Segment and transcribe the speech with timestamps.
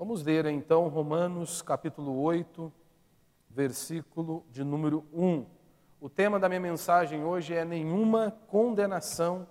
[0.00, 2.72] Vamos ler então Romanos capítulo 8,
[3.50, 5.44] versículo de número 1.
[6.00, 9.46] O tema da minha mensagem hoje é nenhuma condenação,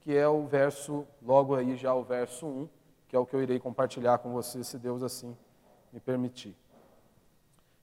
[0.00, 2.68] que é o verso, logo aí já o verso 1,
[3.08, 5.36] que é o que eu irei compartilhar com você, se Deus assim
[5.92, 6.56] me permitir.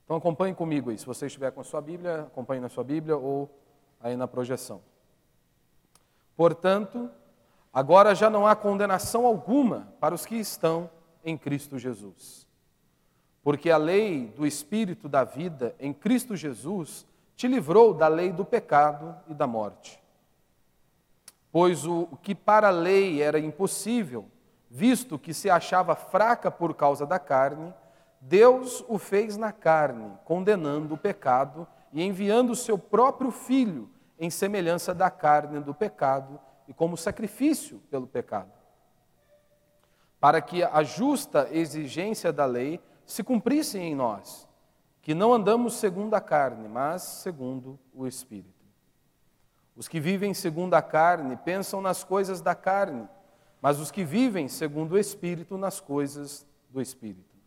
[0.04, 3.16] Então acompanhe comigo aí, se você estiver com a sua Bíblia, acompanhe na sua Bíblia
[3.16, 3.48] ou
[4.02, 4.82] aí na projeção.
[6.36, 7.12] Portanto,
[7.72, 10.90] agora já não há condenação alguma para os que estão
[11.28, 12.48] em Cristo Jesus.
[13.44, 17.06] Porque a lei do Espírito da vida em Cristo Jesus
[17.36, 20.02] te livrou da lei do pecado e da morte.
[21.52, 24.26] Pois o que para a lei era impossível,
[24.70, 27.74] visto que se achava fraca por causa da carne,
[28.22, 34.30] Deus o fez na carne, condenando o pecado e enviando o seu próprio filho em
[34.30, 36.40] semelhança da carne do pecado
[36.70, 38.57] e como sacrifício pelo pecado
[40.20, 44.48] para que a justa exigência da lei se cumprisse em nós,
[45.02, 48.58] que não andamos segundo a carne, mas segundo o Espírito.
[49.76, 53.08] Os que vivem segundo a carne pensam nas coisas da carne,
[53.62, 57.38] mas os que vivem segundo o Espírito nas coisas do Espírito.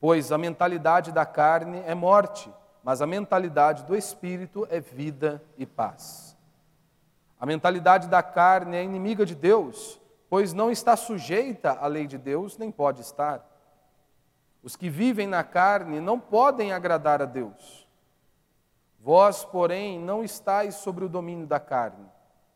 [0.00, 2.50] Pois a mentalidade da carne é morte,
[2.84, 6.36] mas a mentalidade do Espírito é vida e paz.
[7.40, 12.18] A mentalidade da carne é inimiga de Deus, pois não está sujeita à lei de
[12.18, 13.46] Deus, nem pode estar.
[14.62, 17.88] Os que vivem na carne não podem agradar a Deus.
[19.00, 22.06] Vós, porém, não estáis sobre o domínio da carne,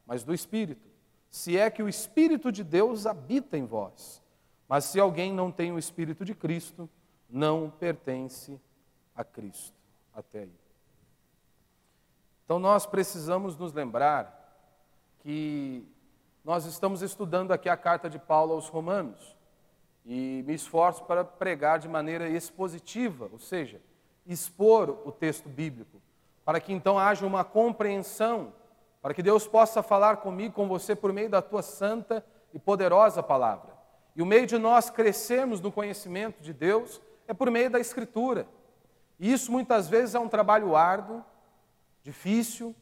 [0.07, 0.91] mas do Espírito,
[1.31, 4.23] se é que o Espírito de Deus habita em vós.
[4.69, 6.89] Mas se alguém não tem o Espírito de Cristo,
[7.29, 8.61] não pertence
[9.15, 9.77] a Cristo.
[10.15, 10.63] Até aí.
[12.45, 14.39] Então nós precisamos nos lembrar
[15.21, 15.87] que
[16.45, 19.37] nós estamos estudando aqui a carta de Paulo aos Romanos
[20.05, 23.81] e me esforço para pregar de maneira expositiva, ou seja,
[24.27, 26.03] expor o texto bíblico,
[26.45, 28.53] para que então haja uma compreensão,
[29.01, 33.23] para que Deus possa falar comigo, com você, por meio da tua santa e poderosa
[33.23, 33.73] palavra.
[34.17, 38.47] E o meio de nós crescermos no conhecimento de Deus é por meio da Escritura.
[39.19, 41.25] E isso muitas vezes é um trabalho árduo,
[42.03, 42.75] difícil,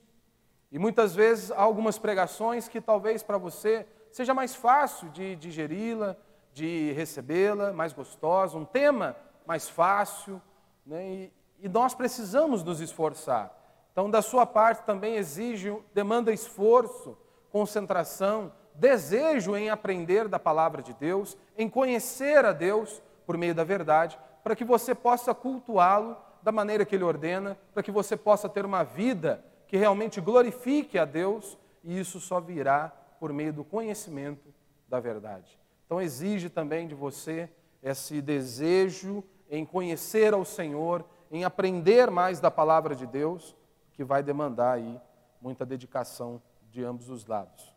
[0.72, 6.16] e muitas vezes há algumas pregações que talvez para você seja mais fácil de digeri-la,
[6.52, 9.16] de recebê-la, mais gostosa, um tema
[9.46, 10.40] mais fácil,
[10.86, 11.04] né?
[11.04, 13.52] e, e nós precisamos nos esforçar.
[13.92, 17.16] Então, da sua parte também exige, demanda esforço,
[17.50, 23.64] concentração, desejo em aprender da palavra de Deus, em conhecer a Deus por meio da
[23.64, 28.48] verdade, para que você possa cultuá-lo da maneira que Ele ordena, para que você possa
[28.48, 32.88] ter uma vida que realmente glorifique a Deus, e isso só virá
[33.20, 34.52] por meio do conhecimento
[34.88, 35.56] da verdade.
[35.86, 37.48] Então, exige também de você
[37.80, 43.56] esse desejo em conhecer ao Senhor, em aprender mais da palavra de Deus,
[43.92, 45.00] que vai demandar aí
[45.40, 47.72] muita dedicação de ambos os lados.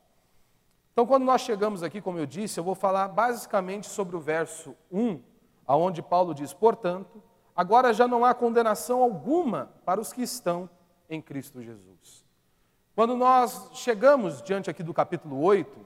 [0.94, 4.76] Então, quando nós chegamos aqui, como eu disse, eu vou falar basicamente sobre o verso
[4.92, 5.22] 1,
[5.68, 7.22] aonde Paulo diz: "Portanto,
[7.56, 10.68] agora já não há condenação alguma para os que estão
[11.14, 12.24] em Cristo Jesus.
[12.96, 15.80] Quando nós chegamos diante aqui do capítulo 8,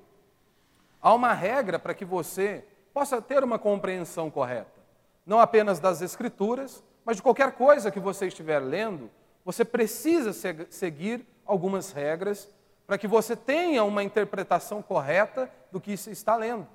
[1.02, 4.82] há uma regra para que você possa ter uma compreensão correta,
[5.26, 9.10] não apenas das Escrituras, mas de qualquer coisa que você estiver lendo,
[9.46, 10.34] você precisa
[10.70, 12.50] seguir algumas regras
[12.86, 16.68] para que você tenha uma interpretação correta do que se está lendo.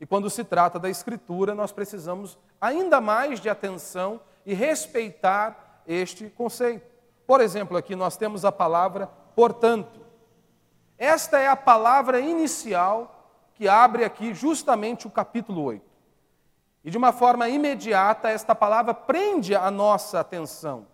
[0.00, 6.28] E quando se trata da Escritura, nós precisamos ainda mais de atenção e respeitar este
[6.28, 6.91] conceito.
[7.26, 10.00] Por exemplo, aqui nós temos a palavra portanto.
[10.98, 13.18] Esta é a palavra inicial
[13.54, 15.84] que abre aqui justamente o capítulo 8.
[16.84, 20.86] E de uma forma imediata, esta palavra prende a nossa atenção.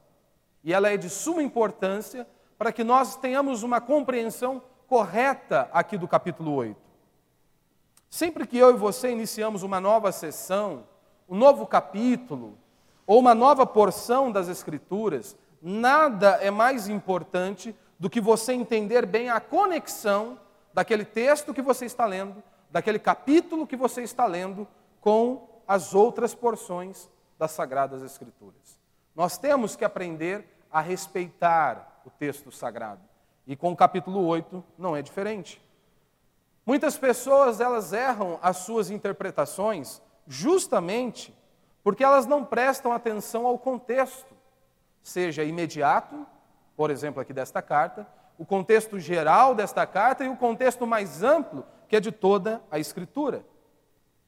[0.63, 2.27] E ela é de suma importância
[2.59, 6.77] para que nós tenhamos uma compreensão correta aqui do capítulo 8.
[8.11, 10.85] Sempre que eu e você iniciamos uma nova sessão,
[11.29, 12.59] um novo capítulo,
[13.07, 19.29] ou uma nova porção das Escrituras, nada é mais importante do que você entender bem
[19.29, 20.39] a conexão
[20.73, 24.67] daquele texto que você está lendo, daquele capítulo que você está lendo,
[25.01, 27.09] com as outras porções
[27.39, 28.79] das Sagradas Escrituras.
[29.15, 33.03] Nós temos que aprender a respeitar o texto sagrado.
[33.47, 35.61] E com o capítulo 8 não é diferente.
[36.65, 41.35] Muitas pessoas elas erram as suas interpretações justamente
[41.83, 44.37] porque elas não prestam atenção ao contexto
[45.09, 46.27] seja imediato,
[46.77, 48.07] por exemplo, aqui desta carta,
[48.39, 52.79] o contexto geral desta carta e o contexto mais amplo, que é de toda a
[52.79, 53.45] Escritura.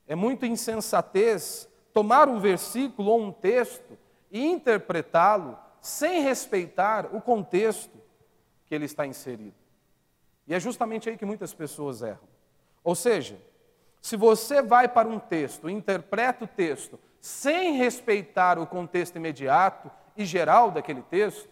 [0.08, 3.96] É muito insensatez tomar um versículo ou um texto
[4.30, 7.96] e interpretá-lo sem respeitar o contexto
[8.66, 9.54] que ele está inserido.
[10.46, 12.28] E é justamente aí que muitas pessoas erram.
[12.82, 13.38] Ou seja,
[14.00, 20.26] se você vai para um texto, interpreta o texto, sem respeitar o contexto imediato e
[20.26, 21.48] geral daquele texto,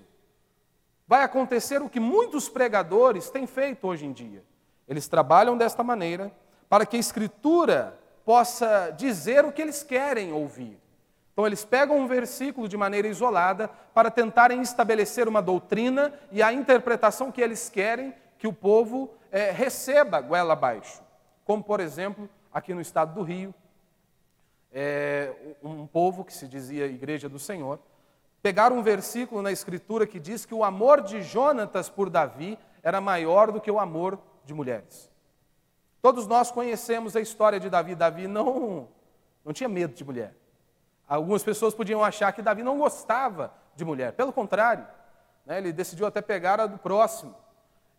[1.07, 4.45] vai acontecer o que muitos pregadores têm feito hoje em dia.
[4.87, 6.31] Eles trabalham desta maneira
[6.69, 10.79] para que a Escritura possa dizer o que eles querem ouvir.
[11.33, 16.53] Então, eles pegam um versículo de maneira isolada para tentarem estabelecer uma doutrina e a
[16.53, 21.01] interpretação que eles querem que o povo é, receba goela abaixo.
[21.45, 23.55] Como, por exemplo, aqui no estado do Rio,
[24.73, 25.33] é,
[25.63, 27.79] um povo que se dizia Igreja do Senhor,
[28.43, 33.01] pegaram um versículo na Escritura que diz que o amor de Jonatas por Davi era
[33.01, 35.11] maior do que o amor de mulheres.
[36.01, 37.95] Todos nós conhecemos a história de Davi.
[37.95, 38.89] Davi não,
[39.45, 40.35] não tinha medo de mulher.
[41.09, 44.13] Algumas pessoas podiam achar que Davi não gostava de mulher.
[44.13, 44.87] Pelo contrário,
[45.45, 47.35] né, ele decidiu até pegar a do próximo.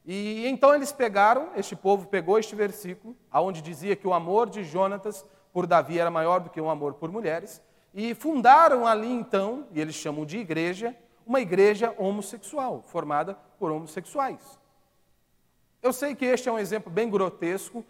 [0.05, 4.63] E então eles pegaram, este povo pegou este versículo, aonde dizia que o amor de
[4.63, 7.61] Jonatas por Davi era maior do que o amor por mulheres,
[7.93, 10.95] e fundaram ali então, e eles chamam de igreja,
[11.25, 14.59] uma igreja homossexual, formada por homossexuais.
[15.81, 17.85] Eu sei que este é um exemplo bem grotesco,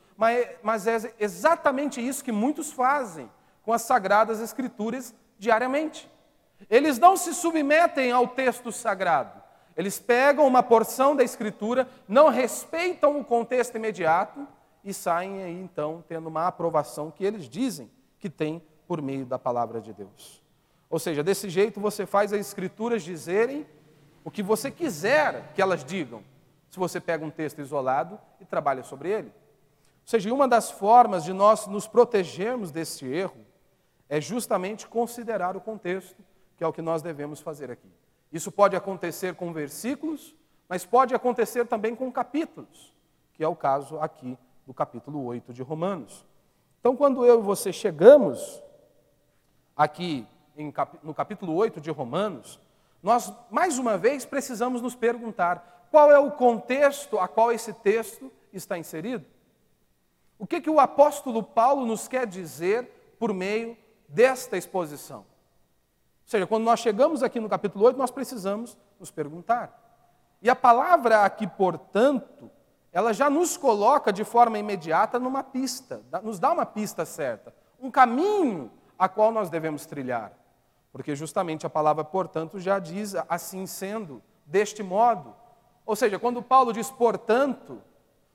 [0.61, 3.29] mas é exatamente isso que muitos fazem
[3.63, 6.09] com as sagradas escrituras diariamente.
[6.69, 9.41] Eles não se submetem ao texto sagrado.
[9.75, 14.45] Eles pegam uma porção da escritura, não respeitam o contexto imediato
[14.83, 19.37] e saem aí então tendo uma aprovação que eles dizem que tem por meio da
[19.37, 20.41] palavra de Deus.
[20.89, 23.67] Ou seja, desse jeito você faz as escrituras dizerem
[24.25, 26.23] o que você quiser que elas digam,
[26.71, 29.27] se você pega um texto isolado e trabalha sobre ele.
[29.27, 33.45] Ou seja, uma das formas de nós nos protegermos desse erro
[34.09, 36.17] é justamente considerar o contexto,
[36.57, 37.91] que é o que nós devemos fazer aqui.
[38.33, 40.35] Isso pode acontecer com versículos,
[40.67, 42.91] mas pode acontecer também com capítulos,
[43.33, 46.25] que é o caso aqui do capítulo 8 de Romanos.
[46.79, 48.63] Então, quando eu e você chegamos
[49.79, 50.27] aqui
[51.01, 52.59] no capítulo 8 de Romanos,
[53.01, 58.29] nós mais uma vez precisamos nos perguntar qual é o contexto a qual esse texto
[58.51, 59.25] está inserido?
[60.37, 65.19] O que, que o apóstolo Paulo nos quer dizer por meio desta exposição?
[65.19, 65.25] Ou
[66.25, 69.73] seja, quando nós chegamos aqui no capítulo 8, nós precisamos nos perguntar.
[70.41, 72.51] E a palavra aqui, portanto,
[72.91, 77.89] ela já nos coloca de forma imediata numa pista, nos dá uma pista certa, um
[77.89, 80.33] caminho a qual nós devemos trilhar.
[80.91, 85.33] Porque justamente a palavra, portanto, já diz assim sendo, deste modo,
[85.85, 87.81] ou seja, quando Paulo diz portanto,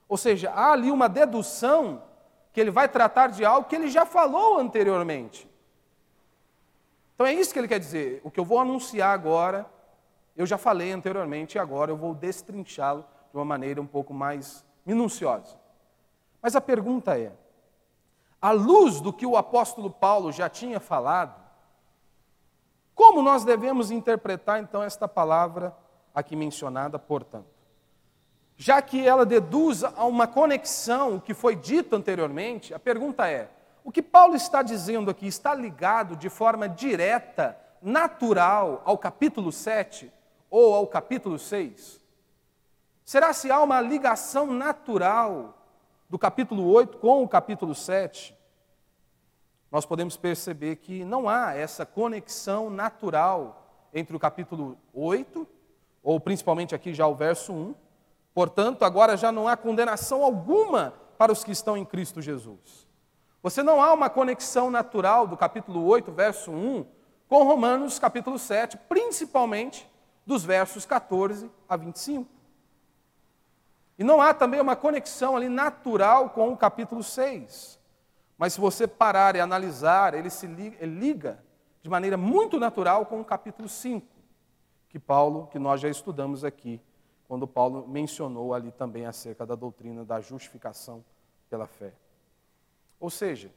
[0.09, 2.03] ou seja, há ali uma dedução
[2.53, 5.49] que ele vai tratar de algo que ele já falou anteriormente.
[7.15, 8.21] Então é isso que ele quer dizer.
[8.25, 9.67] O que eu vou anunciar agora,
[10.37, 14.65] eu já falei anteriormente e agora eu vou destrinchá-lo de uma maneira um pouco mais
[14.87, 15.57] minuciosa.
[16.41, 17.33] Mas a pergunta é:
[18.45, 21.35] à luz do que o apóstolo Paulo já tinha falado,
[22.95, 25.75] como nós devemos interpretar então esta palavra
[26.15, 27.47] aqui mencionada, portanto.
[28.55, 33.49] Já que ela deduz a uma conexão, que foi dito anteriormente, a pergunta é:
[33.83, 40.13] o que Paulo está dizendo aqui está ligado de forma direta, natural, ao capítulo 7
[40.51, 41.99] ou ao capítulo 6?
[43.07, 45.64] Será se há uma ligação natural
[46.15, 48.37] do capítulo 8 com o capítulo 7?
[49.69, 55.45] Nós podemos perceber que não há essa conexão natural entre o capítulo 8
[56.05, 57.75] ou principalmente aqui já o verso 1.
[58.33, 62.87] Portanto, agora já não há condenação alguma para os que estão em Cristo Jesus.
[63.43, 66.87] Você não há uma conexão natural do capítulo 8, verso 1,
[67.29, 69.91] com Romanos capítulo 7, principalmente
[70.25, 72.34] dos versos 14 a 25.
[73.99, 77.79] E não há também uma conexão ali natural com o capítulo 6.
[78.37, 81.43] Mas se você parar e analisar, ele se liga,
[81.83, 84.15] de maneira muito natural com o capítulo 5
[84.95, 86.81] que Paulo, que nós já estudamos aqui,
[87.27, 91.05] quando Paulo mencionou ali também acerca da doutrina da justificação
[91.51, 91.93] pela fé.
[93.01, 93.51] Ou seja,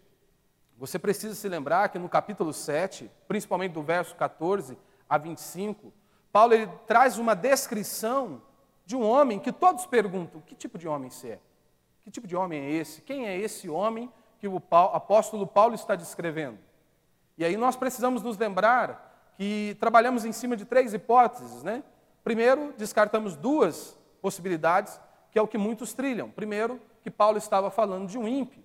[0.76, 4.76] você precisa se lembrar que no capítulo 7, principalmente do verso 14
[5.08, 5.94] a 25,
[6.32, 8.42] Paulo ele traz uma descrição
[8.88, 11.40] de um homem que todos perguntam: que tipo de homem você é?
[12.04, 13.02] Que tipo de homem é esse?
[13.02, 16.58] Quem é esse homem que o apóstolo Paulo está descrevendo?
[17.38, 21.64] E aí nós precisamos nos lembrar que trabalhamos em cima de três hipóteses.
[21.64, 21.84] Né?
[22.24, 25.00] Primeiro, descartamos duas possibilidades,
[25.32, 26.32] que é o que muitos trilham.
[26.32, 28.64] Primeiro, que Paulo estava falando de um ímpio.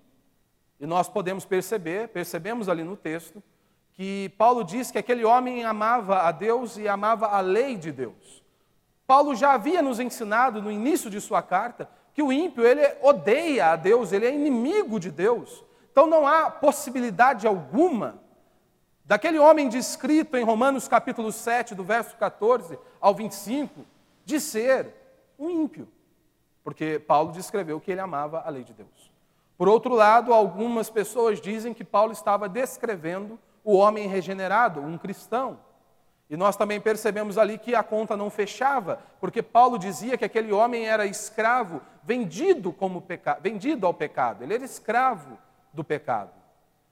[0.79, 3.43] E nós podemos perceber, percebemos ali no texto,
[3.91, 8.42] que Paulo diz que aquele homem amava a Deus e amava a lei de Deus.
[9.05, 13.71] Paulo já havia nos ensinado no início de sua carta que o ímpio ele odeia
[13.71, 15.63] a Deus, ele é inimigo de Deus.
[15.91, 18.21] Então não há possibilidade alguma
[19.05, 23.85] daquele homem descrito em Romanos capítulo 7, do verso 14 ao 25,
[24.25, 24.93] de ser
[25.37, 25.87] um ímpio,
[26.63, 29.11] porque Paulo descreveu que ele amava a lei de Deus.
[29.57, 35.59] Por outro lado, algumas pessoas dizem que Paulo estava descrevendo o homem regenerado, um cristão.
[36.29, 40.51] E nós também percebemos ali que a conta não fechava, porque Paulo dizia que aquele
[40.51, 43.37] homem era escravo, vendido como peca...
[43.41, 44.43] vendido ao pecado.
[44.43, 45.37] Ele era escravo
[45.73, 46.31] do pecado.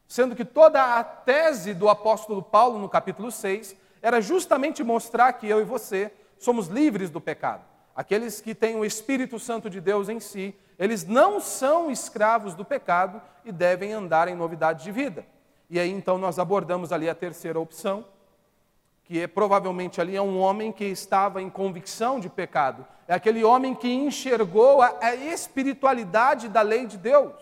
[0.07, 5.47] Sendo que toda a tese do apóstolo Paulo no capítulo 6 era justamente mostrar que
[5.47, 7.63] eu e você somos livres do pecado.
[7.95, 12.65] Aqueles que têm o Espírito Santo de Deus em si, eles não são escravos do
[12.65, 15.25] pecado e devem andar em novidade de vida.
[15.69, 18.05] E aí então nós abordamos ali a terceira opção,
[19.11, 22.87] que é provavelmente ali é um homem que estava em convicção de pecado.
[23.05, 27.33] É aquele homem que enxergou a, a espiritualidade da lei de Deus.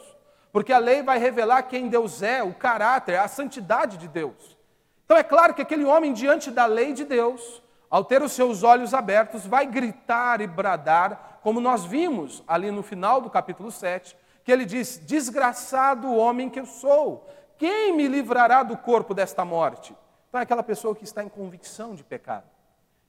[0.52, 4.58] Porque a lei vai revelar quem Deus é, o caráter, a santidade de Deus.
[5.06, 8.64] Então é claro que aquele homem, diante da lei de Deus, ao ter os seus
[8.64, 14.18] olhos abertos, vai gritar e bradar, como nós vimos ali no final do capítulo 7,
[14.44, 19.96] que ele diz: Desgraçado homem que eu sou, quem me livrará do corpo desta morte?
[20.30, 22.48] Então é aquela pessoa que está em convicção de pecado.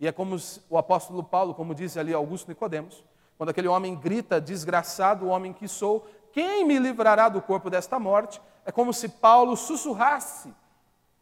[0.01, 0.37] E é como
[0.69, 3.05] o apóstolo Paulo, como diz ali Augusto Nicodemos,
[3.37, 8.41] quando aquele homem grita: Desgraçado homem que sou, quem me livrará do corpo desta morte?
[8.65, 10.55] É como se Paulo sussurrasse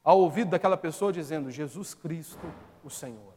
[0.05, 2.47] ao ouvido daquela pessoa dizendo: Jesus Cristo,
[2.85, 3.35] o Senhor.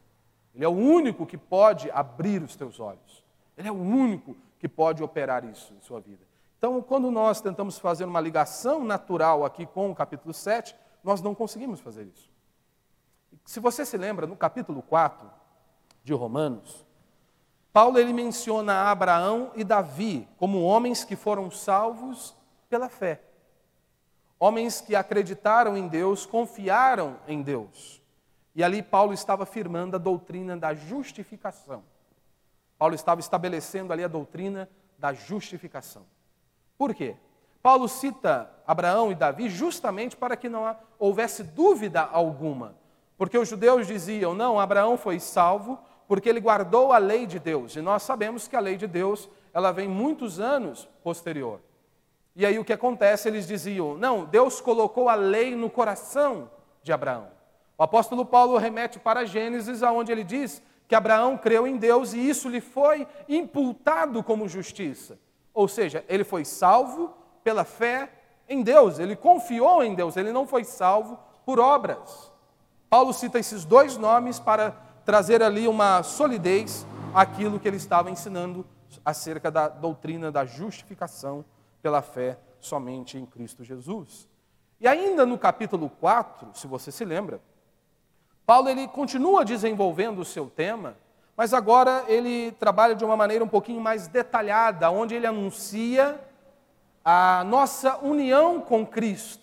[0.54, 3.24] Ele é o único que pode abrir os teus olhos.
[3.58, 6.24] Ele é o único que pode operar isso em sua vida.
[6.58, 11.34] Então, quando nós tentamos fazer uma ligação natural aqui com o capítulo 7, nós não
[11.34, 12.31] conseguimos fazer isso.
[13.46, 15.30] Se você se lembra, no capítulo 4
[16.04, 16.86] de Romanos,
[17.74, 22.36] Paulo ele menciona Abraão e Davi como homens que foram salvos
[22.70, 23.22] pela fé.
[24.40, 28.02] Homens que acreditaram em Deus, confiaram em Deus.
[28.56, 31.84] E ali Paulo estava afirmando a doutrina da justificação.
[32.78, 34.68] Paulo estava estabelecendo ali a doutrina
[34.98, 36.06] da justificação.
[36.78, 37.16] Por quê?
[37.62, 42.76] Paulo cita Abraão e Davi justamente para que não houvesse dúvida alguma.
[43.22, 47.76] Porque os judeus diziam: não, Abraão foi salvo porque ele guardou a lei de Deus.
[47.76, 51.60] E nós sabemos que a lei de Deus, ela vem muitos anos posterior.
[52.36, 53.28] E aí o que acontece?
[53.28, 56.50] Eles diziam: "Não, Deus colocou a lei no coração
[56.82, 57.28] de Abraão".
[57.78, 62.28] O apóstolo Paulo remete para Gênesis, aonde ele diz que Abraão creu em Deus e
[62.28, 65.20] isso lhe foi imputado como justiça.
[65.54, 67.14] Ou seja, ele foi salvo
[67.44, 68.10] pela fé
[68.50, 72.31] em Deus, ele confiou em Deus, ele não foi salvo por obras.
[72.92, 74.72] Paulo cita esses dois nomes para
[75.06, 78.66] trazer ali uma solidez àquilo que ele estava ensinando
[79.06, 81.46] acerca da doutrina da justificação
[81.82, 84.28] pela fé somente em Cristo Jesus.
[84.78, 87.40] E ainda no capítulo 4, se você se lembra,
[88.46, 90.98] Paulo ele continua desenvolvendo o seu tema,
[91.38, 96.20] mas agora ele trabalha de uma maneira um pouquinho mais detalhada, onde ele anuncia
[97.06, 99.41] a nossa união com Cristo.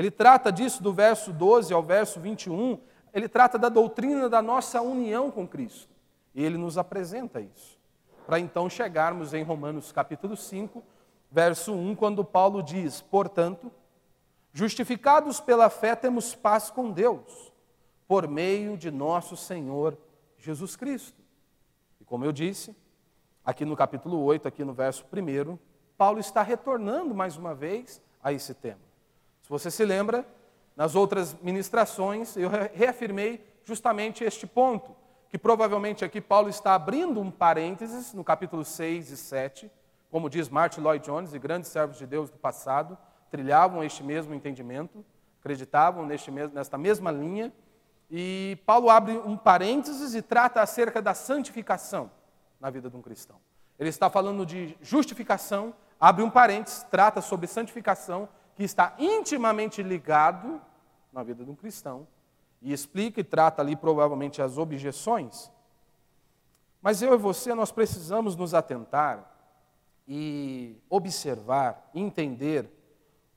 [0.00, 2.78] Ele trata disso do verso 12 ao verso 21,
[3.12, 5.90] ele trata da doutrina da nossa união com Cristo.
[6.34, 7.78] E ele nos apresenta isso.
[8.24, 10.82] Para então chegarmos em Romanos capítulo 5,
[11.30, 13.70] verso 1, quando Paulo diz: Portanto,
[14.54, 17.52] justificados pela fé, temos paz com Deus,
[18.08, 19.98] por meio de nosso Senhor
[20.38, 21.20] Jesus Cristo.
[22.00, 22.74] E como eu disse,
[23.44, 25.58] aqui no capítulo 8, aqui no verso 1,
[25.98, 28.88] Paulo está retornando mais uma vez a esse tema.
[29.50, 30.24] Se você se lembra,
[30.76, 34.94] nas outras ministrações, eu reafirmei justamente este ponto,
[35.28, 39.68] que provavelmente aqui Paulo está abrindo um parênteses no capítulo 6 e 7,
[40.08, 42.96] como diz Martin Lloyd Jones, e grandes servos de Deus do passado
[43.28, 45.04] trilhavam este mesmo entendimento,
[45.40, 47.52] acreditavam neste mesmo, nesta mesma linha,
[48.08, 52.08] e Paulo abre um parênteses e trata acerca da santificação
[52.60, 53.40] na vida de um cristão.
[53.80, 58.28] Ele está falando de justificação, abre um parênteses, trata sobre santificação,
[58.60, 60.60] que está intimamente ligado
[61.10, 62.06] na vida de um cristão
[62.60, 65.50] e explica e trata ali provavelmente as objeções.
[66.82, 69.34] Mas eu e você, nós precisamos nos atentar
[70.06, 72.68] e observar, entender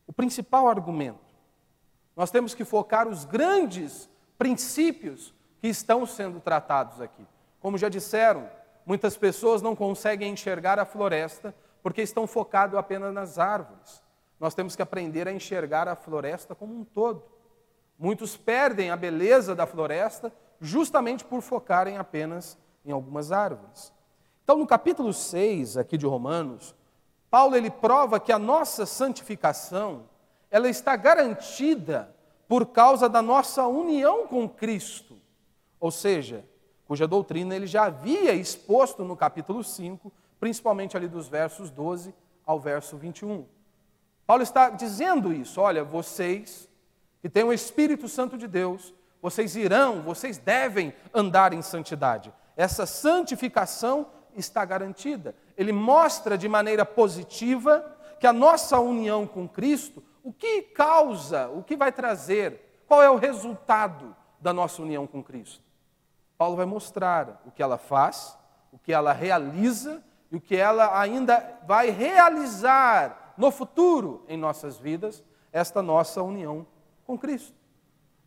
[0.05, 1.33] o principal argumento.
[2.17, 7.25] Nós temos que focar os grandes princípios que estão sendo tratados aqui.
[7.61, 8.49] Como já disseram,
[8.85, 14.03] muitas pessoas não conseguem enxergar a floresta porque estão focados apenas nas árvores.
[14.39, 17.23] Nós temos que aprender a enxergar a floresta como um todo.
[17.97, 23.93] Muitos perdem a beleza da floresta justamente por focarem apenas em algumas árvores.
[24.43, 26.75] Então, no capítulo 6 aqui de Romanos,
[27.29, 30.03] Paulo ele prova que a nossa santificação,
[30.51, 32.13] ela está garantida
[32.47, 35.17] por causa da nossa união com Cristo.
[35.79, 36.45] Ou seja,
[36.85, 42.13] cuja doutrina ele já havia exposto no capítulo 5, principalmente ali dos versos 12
[42.45, 43.45] ao verso 21.
[44.25, 46.69] Paulo está dizendo isso, olha, vocês
[47.21, 52.33] que têm o Espírito Santo de Deus, vocês irão, vocês devem andar em santidade.
[52.55, 55.35] Essa santificação está garantida.
[55.57, 61.63] Ele mostra de maneira positiva que a nossa união com Cristo, o que causa, o
[61.63, 65.63] que vai trazer, qual é o resultado da nossa união com Cristo.
[66.37, 68.37] Paulo vai mostrar o que ela faz,
[68.71, 74.77] o que ela realiza e o que ela ainda vai realizar no futuro em nossas
[74.77, 76.65] vidas, esta nossa união
[77.05, 77.53] com Cristo.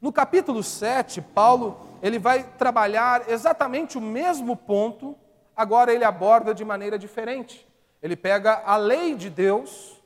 [0.00, 5.16] No capítulo 7, Paulo ele vai trabalhar exatamente o mesmo ponto
[5.56, 7.66] agora ele aborda de maneira diferente.
[8.02, 10.00] Ele pega a lei de Deus,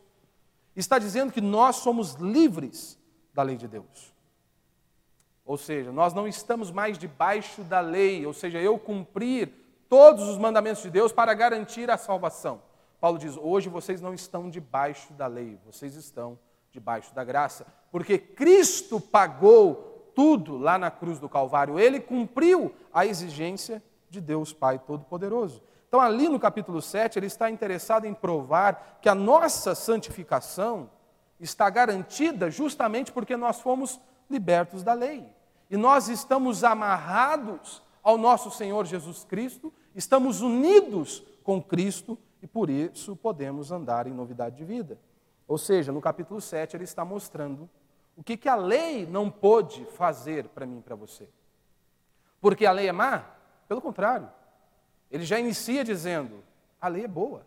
[0.76, 2.96] está dizendo que nós somos livres
[3.34, 4.14] da lei de Deus.
[5.44, 9.52] Ou seja, nós não estamos mais debaixo da lei, ou seja, eu cumprir
[9.88, 12.62] todos os mandamentos de Deus para garantir a salvação.
[13.00, 16.38] Paulo diz: hoje vocês não estão debaixo da lei, vocês estão
[16.70, 23.06] debaixo da graça, porque Cristo pagou tudo lá na cruz do Calvário, ele cumpriu a
[23.06, 25.62] exigência de Deus Pai Todo-Poderoso.
[25.88, 30.90] Então, ali no capítulo 7, ele está interessado em provar que a nossa santificação
[31.40, 35.26] está garantida justamente porque nós fomos libertos da lei.
[35.68, 42.70] E nós estamos amarrados ao nosso Senhor Jesus Cristo, estamos unidos com Cristo e por
[42.70, 44.98] isso podemos andar em novidade de vida.
[45.46, 47.68] Ou seja, no capítulo 7, ele está mostrando
[48.16, 51.28] o que, que a lei não pôde fazer para mim e para você.
[52.40, 53.24] Porque a lei é má?
[53.68, 54.30] Pelo contrário,
[55.10, 56.42] ele já inicia dizendo:
[56.80, 57.46] a lei é boa.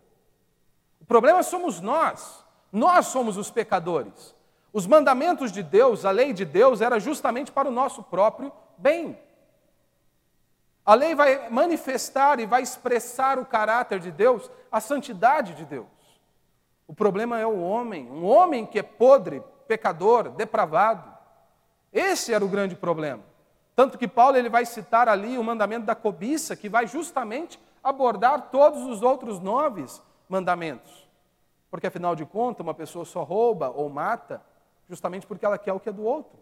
[1.00, 4.36] O problema somos nós, nós somos os pecadores.
[4.72, 9.20] Os mandamentos de Deus, a lei de Deus, era justamente para o nosso próprio bem.
[10.86, 15.88] A lei vai manifestar e vai expressar o caráter de Deus, a santidade de Deus.
[16.86, 21.12] O problema é o homem, um homem que é podre, pecador, depravado.
[21.92, 23.24] Esse era o grande problema.
[23.76, 28.50] Tanto que Paulo ele vai citar ali o mandamento da cobiça, que vai justamente abordar
[28.52, 29.86] todos os outros nove
[30.28, 31.08] mandamentos.
[31.72, 34.42] Porque afinal de contas, uma pessoa só rouba ou mata
[34.88, 36.38] justamente porque ela quer o que é do outro.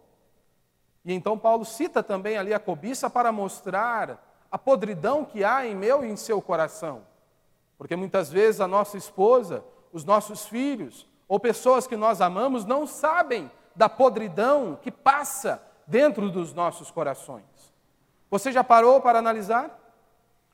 [1.06, 5.76] E então Paulo cita também ali a cobiça para mostrar a podridão que há em
[5.76, 7.04] meu e em seu coração.
[7.78, 12.86] Porque muitas vezes a nossa esposa, os nossos filhos ou pessoas que nós amamos não
[12.86, 17.46] sabem da podridão que passa dentro dos nossos corações.
[18.30, 19.78] Você já parou para analisar?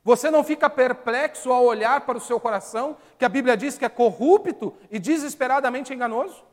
[0.03, 3.83] Você não fica perplexo ao olhar para o seu coração, que a Bíblia diz que
[3.83, 6.45] é corrupto e desesperadamente enganoso?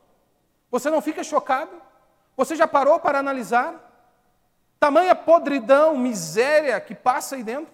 [0.71, 1.71] Você não fica chocado?
[2.37, 3.94] Você já parou para analisar?
[4.85, 7.73] Tamanha podridão, miséria que passa aí dentro?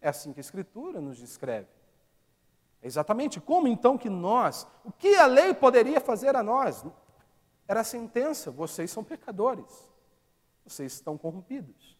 [0.00, 1.66] É assim que a Escritura nos descreve.
[2.80, 6.84] É exatamente como então que nós, o que a lei poderia fazer a nós?
[7.66, 9.88] Era a sentença: vocês são pecadores
[10.68, 11.96] vocês estão corrompidos.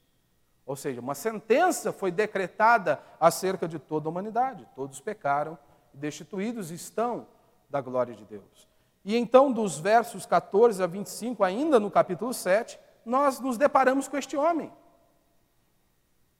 [0.66, 4.68] Ou seja, uma sentença foi decretada acerca de toda a humanidade.
[4.76, 5.58] Todos pecaram
[5.92, 7.26] destituídos estão
[7.68, 8.68] da glória de Deus.
[9.04, 14.16] E então, dos versos 14 a 25, ainda no capítulo 7, nós nos deparamos com
[14.18, 14.70] este homem.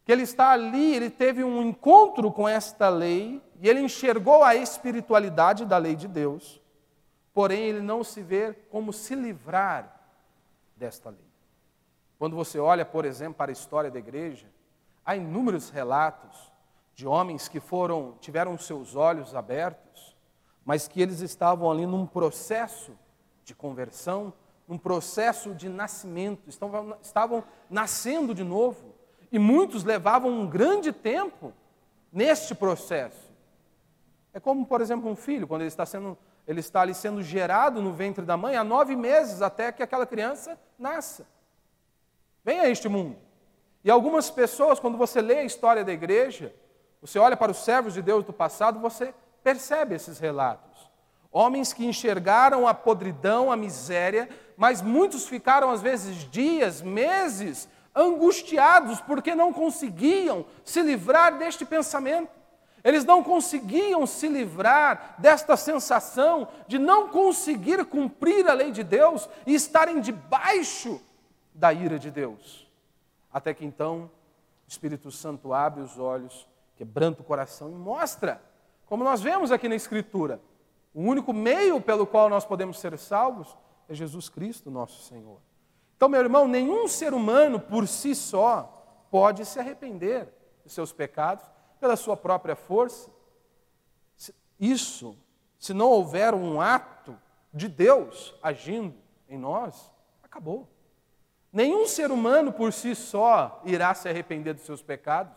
[0.04, 4.54] Que ele está ali, ele teve um encontro com esta lei, e ele enxergou a
[4.54, 6.61] espiritualidade da lei de Deus,
[7.33, 10.00] porém ele não se vê como se livrar
[10.76, 11.26] desta lei.
[12.18, 14.46] Quando você olha, por exemplo, para a história da igreja,
[15.04, 16.52] há inúmeros relatos
[16.94, 20.16] de homens que foram tiveram seus olhos abertos,
[20.64, 22.92] mas que eles estavam ali num processo
[23.44, 24.33] de conversão,
[24.68, 28.94] num processo de nascimento, estavam, estavam nascendo de novo.
[29.33, 31.54] E muitos levavam um grande tempo
[32.12, 33.33] neste processo.
[34.35, 37.81] É como, por exemplo, um filho, quando ele está, sendo, ele está ali sendo gerado
[37.81, 41.26] no ventre da mãe, há nove meses até que aquela criança nasça.
[42.44, 43.16] Vem a este mundo.
[43.83, 46.54] E algumas pessoas, quando você lê a história da igreja,
[47.00, 50.90] você olha para os servos de Deus do passado, você percebe esses relatos.
[51.31, 54.28] Homens que enxergaram a podridão, a miséria,
[54.59, 62.37] mas muitos ficaram às vezes dias, meses, angustiados porque não conseguiam se livrar deste pensamento.
[62.83, 69.29] Eles não conseguiam se livrar desta sensação de não conseguir cumprir a lei de Deus
[69.47, 71.01] e estarem debaixo
[71.55, 72.68] da ira de Deus.
[73.33, 74.11] Até que então
[74.66, 78.42] o Espírito Santo abre os olhos, quebranta o coração e mostra,
[78.87, 80.40] como nós vemos aqui na Escritura,
[80.92, 83.57] o único meio pelo qual nós podemos ser salvos
[83.88, 85.40] é Jesus Cristo, nosso Senhor.
[85.96, 90.29] Então, meu irmão, nenhum ser humano por si só pode se arrepender
[90.62, 91.44] dos seus pecados
[91.81, 93.11] pela sua própria força.
[94.61, 95.16] Isso,
[95.59, 97.16] se não houver um ato
[97.53, 98.94] de Deus agindo
[99.29, 99.90] em nós,
[100.22, 100.68] acabou.
[101.53, 105.37] Nenhum ser humano por si só irá se arrepender dos seus pecados.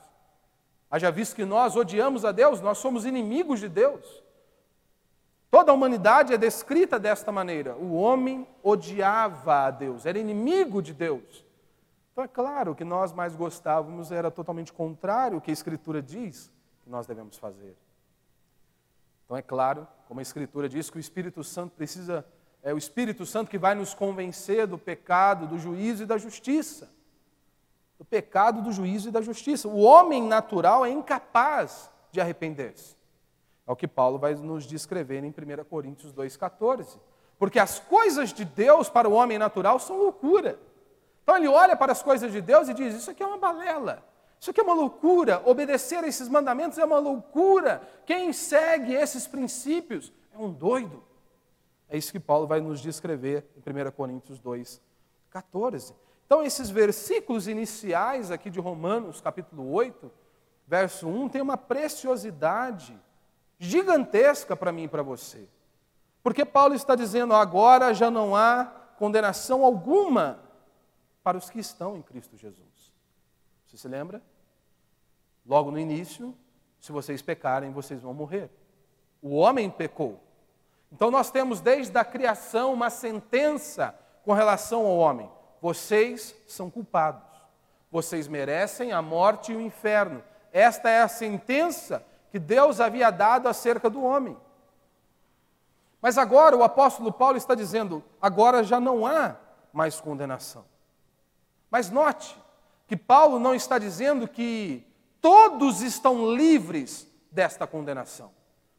[0.89, 4.21] Haja visto que nós odiamos a Deus, nós somos inimigos de Deus.
[5.51, 7.75] Toda a humanidade é descrita desta maneira.
[7.75, 11.45] O homem odiava a Deus, era inimigo de Deus.
[12.13, 16.49] Então é claro que nós mais gostávamos era totalmente contrário ao que a Escritura diz
[16.83, 17.75] que nós devemos fazer.
[19.25, 22.25] Então é claro, como a Escritura diz, que o Espírito Santo precisa,
[22.63, 26.89] é o Espírito Santo que vai nos convencer do pecado, do juízo e da justiça.
[27.99, 29.67] Do pecado, do juízo e da justiça.
[29.67, 33.00] O homem natural é incapaz de arrepender-se.
[33.71, 36.99] É o que Paulo vai nos descrever em 1 Coríntios 2,14.
[37.39, 40.59] Porque as coisas de Deus para o homem natural são loucura.
[41.23, 44.05] Então ele olha para as coisas de Deus e diz: Isso aqui é uma balela.
[44.37, 45.41] Isso aqui é uma loucura.
[45.45, 47.81] Obedecer a esses mandamentos é uma loucura.
[48.05, 51.01] Quem segue esses princípios é um doido.
[51.87, 54.81] É isso que Paulo vai nos descrever em 1 Coríntios 2,
[55.29, 55.95] 14.
[56.25, 60.11] Então, esses versículos iniciais aqui de Romanos, capítulo 8,
[60.67, 62.99] verso 1, tem uma preciosidade
[63.61, 65.47] gigantesca para mim e para você.
[66.23, 68.65] Porque Paulo está dizendo: agora já não há
[68.97, 70.39] condenação alguma
[71.23, 72.91] para os que estão em Cristo Jesus.
[73.67, 74.21] Você se lembra?
[75.45, 76.35] Logo no início,
[76.79, 78.49] se vocês pecarem, vocês vão morrer.
[79.21, 80.19] O homem pecou.
[80.91, 85.29] Então nós temos desde a criação uma sentença com relação ao homem.
[85.61, 87.29] Vocês são culpados.
[87.91, 90.23] Vocês merecem a morte e o inferno.
[90.51, 94.37] Esta é a sentença que Deus havia dado acerca do homem.
[96.01, 99.35] Mas agora o apóstolo Paulo está dizendo: agora já não há
[99.71, 100.65] mais condenação.
[101.69, 102.35] Mas note
[102.87, 104.85] que Paulo não está dizendo que
[105.21, 108.31] todos estão livres desta condenação.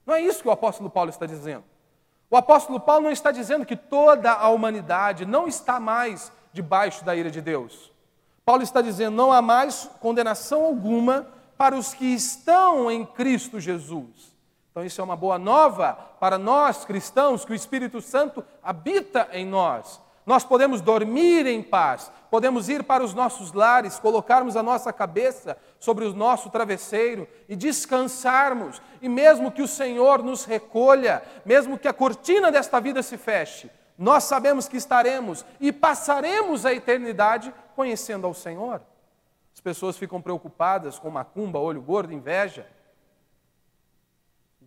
[0.04, 1.64] Não é isso que o apóstolo Paulo está dizendo.
[2.28, 7.14] O apóstolo Paulo não está dizendo que toda a humanidade não está mais debaixo da
[7.14, 7.92] ira de Deus.
[8.44, 14.32] Paulo está dizendo: não há mais condenação alguma para os que estão em Cristo Jesus.
[14.70, 19.46] Então, isso é uma boa nova para nós cristãos, que o Espírito Santo habita em
[19.46, 20.00] nós.
[20.24, 25.58] Nós podemos dormir em paz, podemos ir para os nossos lares, colocarmos a nossa cabeça
[25.80, 28.80] sobre o nosso travesseiro e descansarmos.
[29.02, 33.70] E mesmo que o Senhor nos recolha, mesmo que a cortina desta vida se feche,
[33.98, 38.80] nós sabemos que estaremos e passaremos a eternidade conhecendo ao Senhor.
[39.62, 42.66] As pessoas ficam preocupadas com macumba, olho gordo, inveja,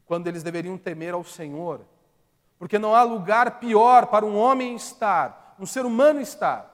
[0.05, 1.81] quando eles deveriam temer ao Senhor,
[2.57, 6.65] porque não há lugar pior para um homem estar um ser humano está.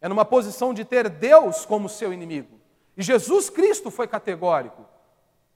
[0.00, 2.60] É numa posição de ter Deus como seu inimigo.
[2.96, 4.84] E Jesus Cristo foi categórico.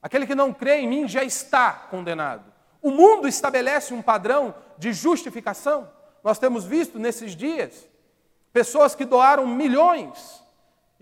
[0.01, 2.51] Aquele que não crê em mim já está condenado.
[2.81, 5.89] O mundo estabelece um padrão de justificação.
[6.23, 7.87] Nós temos visto nesses dias
[8.51, 10.42] pessoas que doaram milhões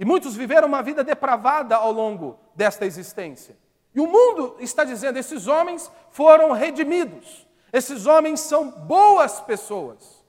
[0.02, 3.56] e muitos viveram uma vida depravada ao longo desta existência.
[3.94, 10.26] E o mundo está dizendo: esses homens foram redimidos, esses homens são boas pessoas.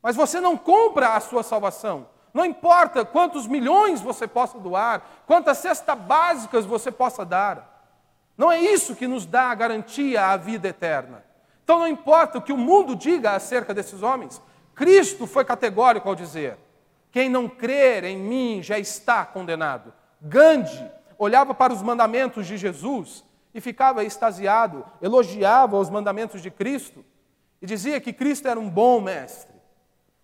[0.00, 2.06] Mas você não compra a sua salvação.
[2.32, 7.90] Não importa quantos milhões você possa doar, quantas cestas básicas você possa dar.
[8.38, 11.24] Não é isso que nos dá a garantia à vida eterna.
[11.64, 14.40] Então não importa o que o mundo diga acerca desses homens,
[14.76, 16.56] Cristo foi categórico ao dizer:
[17.14, 19.94] quem não crer em mim já está condenado.
[20.20, 23.24] Gandhi olhava para os mandamentos de Jesus
[23.54, 27.04] e ficava extasiado, elogiava os mandamentos de Cristo
[27.62, 29.54] e dizia que Cristo era um bom mestre.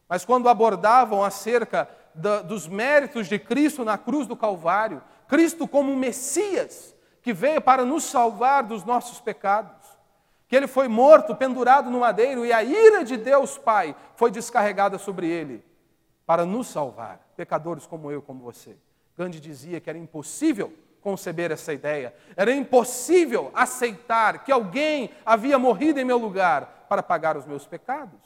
[0.09, 5.93] Mas quando abordavam acerca da, dos méritos de Cristo na cruz do Calvário, Cristo como
[5.93, 9.87] um Messias que veio para nos salvar dos nossos pecados,
[10.49, 14.99] que ele foi morto, pendurado no madeiro e a ira de Deus Pai foi descarregada
[14.99, 15.70] sobre ele
[16.31, 18.77] para nos salvar, pecadores como eu, como você.
[19.19, 25.99] Gandhi dizia que era impossível conceber essa ideia, era impossível aceitar que alguém havia morrido
[25.99, 28.21] em meu lugar para pagar os meus pecados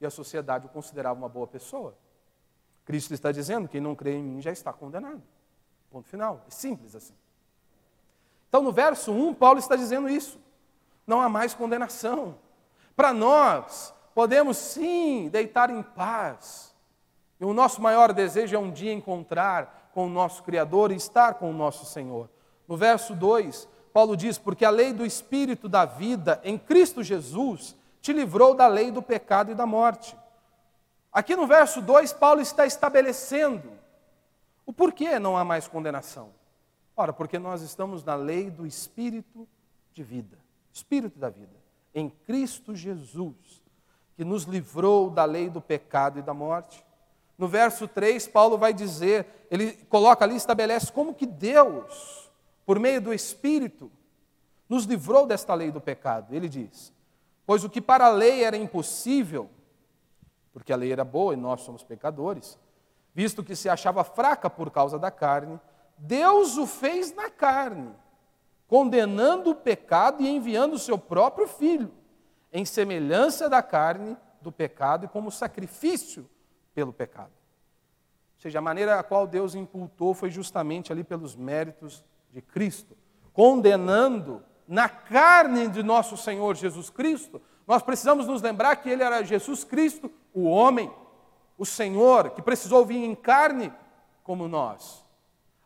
[0.00, 1.98] e a sociedade o considerava uma boa pessoa.
[2.84, 5.24] Cristo está dizendo: quem não crê em mim já está condenado.
[5.90, 6.44] Ponto final.
[6.46, 7.14] É simples assim.
[8.48, 10.38] Então, no verso 1, Paulo está dizendo isso.
[11.04, 12.38] Não há mais condenação.
[12.94, 16.68] Para nós, podemos sim deitar em paz.
[17.40, 21.34] E o nosso maior desejo é um dia encontrar com o nosso Criador e estar
[21.34, 22.28] com o nosso Senhor.
[22.66, 27.76] No verso 2, Paulo diz: Porque a lei do Espírito da vida em Cristo Jesus
[28.00, 30.16] te livrou da lei do pecado e da morte.
[31.12, 33.78] Aqui no verso 2, Paulo está estabelecendo
[34.68, 36.28] o porquê não há mais condenação.
[36.94, 39.48] Ora, porque nós estamos na lei do Espírito
[39.94, 40.36] de vida,
[40.70, 41.56] Espírito da vida,
[41.94, 43.62] em Cristo Jesus,
[44.14, 46.84] que nos livrou da lei do pecado e da morte.
[47.38, 52.28] No verso 3, Paulo vai dizer, ele coloca ali, estabelece como que Deus,
[52.66, 53.92] por meio do Espírito,
[54.68, 56.34] nos livrou desta lei do pecado.
[56.34, 56.92] Ele diz:
[57.46, 59.48] Pois o que para a lei era impossível,
[60.52, 62.58] porque a lei era boa e nós somos pecadores,
[63.14, 65.60] visto que se achava fraca por causa da carne,
[65.96, 67.94] Deus o fez na carne,
[68.66, 71.92] condenando o pecado e enviando o seu próprio filho,
[72.52, 76.28] em semelhança da carne do pecado e como sacrifício
[76.78, 77.32] pelo pecado.
[78.36, 82.96] Ou seja, a maneira a qual Deus imputou foi justamente ali pelos méritos de Cristo,
[83.32, 87.42] condenando na carne de nosso Senhor Jesus Cristo.
[87.66, 90.88] Nós precisamos nos lembrar que ele era Jesus Cristo, o homem,
[91.58, 93.72] o Senhor, que precisou vir em carne
[94.22, 95.04] como nós.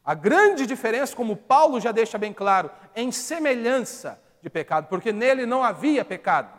[0.03, 5.13] A grande diferença, como Paulo já deixa bem claro, é em semelhança de pecado, porque
[5.13, 6.59] nele não havia pecado.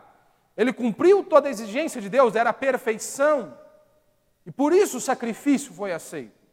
[0.56, 3.63] Ele cumpriu toda a exigência de Deus, era a perfeição.
[4.46, 6.44] E por isso o sacrifício foi aceito.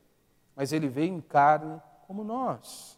[0.56, 2.97] Mas ele veio em carne como nós.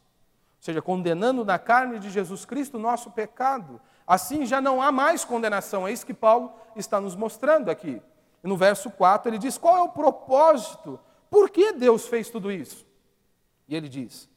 [0.57, 3.81] Ou seja, condenando na carne de Jesus Cristo o nosso pecado.
[4.05, 5.87] Assim já não há mais condenação.
[5.87, 8.01] É isso que Paulo está nos mostrando aqui.
[8.41, 10.99] No verso 4 ele diz: qual é o propósito?
[11.29, 12.85] Por que Deus fez tudo isso?
[13.67, 14.29] E ele diz: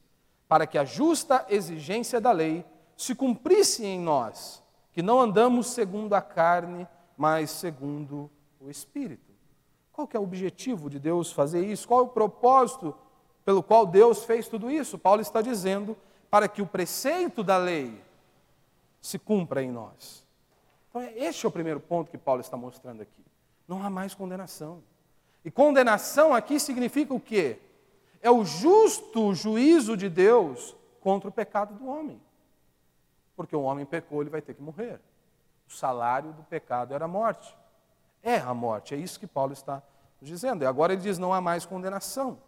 [0.49, 2.65] para que a justa exigência da lei
[2.97, 9.26] se cumprisse em nós, que não andamos segundo a carne, mas segundo o Espírito.
[9.97, 11.89] Qual que é o objetivo de Deus fazer isso?
[11.89, 12.95] Qual é o propósito
[13.47, 14.99] pelo qual Deus fez tudo isso?
[14.99, 15.97] Paulo está dizendo
[16.31, 17.99] para que o preceito da lei
[19.01, 20.23] se cumpra em nós.
[20.91, 23.25] Então, é, este é o primeiro ponto que Paulo está mostrando aqui.
[23.67, 24.83] Não há mais condenação.
[25.43, 27.59] E condenação aqui significa o quê?
[28.21, 32.21] É o justo juízo de Deus contra o pecado do homem.
[33.35, 35.01] Porque o homem pecou, ele vai ter que morrer.
[35.67, 37.57] O salário do pecado era a morte
[38.27, 38.93] é a morte.
[38.93, 39.81] É isso que Paulo está
[40.21, 40.65] dizendo.
[40.65, 42.39] E agora ele diz: não há mais condenação.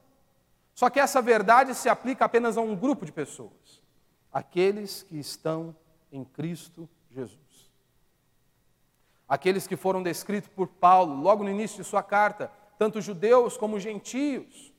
[0.74, 3.80] Só que essa verdade se aplica apenas a um grupo de pessoas:
[4.32, 5.74] aqueles que estão
[6.10, 7.38] em Cristo Jesus.
[9.28, 13.78] Aqueles que foram descritos por Paulo logo no início de sua carta, tanto judeus como
[13.78, 14.72] gentios.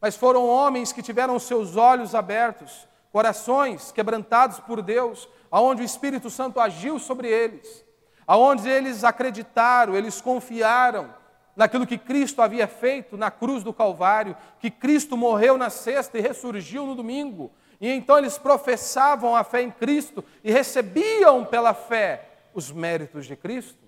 [0.00, 6.30] Mas foram homens que tiveram seus olhos abertos, corações quebrantados por Deus, aonde o Espírito
[6.30, 7.87] Santo agiu sobre eles
[8.28, 11.14] aonde eles acreditaram, eles confiaram
[11.56, 16.20] naquilo que Cristo havia feito na cruz do Calvário, que Cristo morreu na sexta e
[16.20, 17.50] ressurgiu no domingo.
[17.80, 23.34] E então eles professavam a fé em Cristo e recebiam pela fé os méritos de
[23.34, 23.82] Cristo,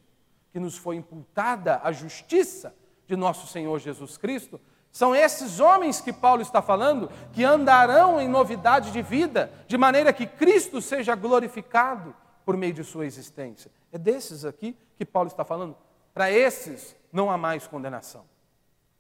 [0.53, 2.75] que nos foi imputada a justiça
[3.07, 4.59] de nosso Senhor Jesus Cristo.
[4.91, 10.13] São esses homens que Paulo está falando que andarão em novidade de vida, de maneira
[10.13, 13.71] que Cristo seja glorificado por meio de sua existência.
[13.93, 15.77] É desses aqui que Paulo está falando.
[16.15, 18.25] Para esses não há mais condenação.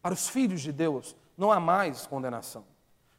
[0.02, 2.64] Para os filhos de Deus não há mais condenação.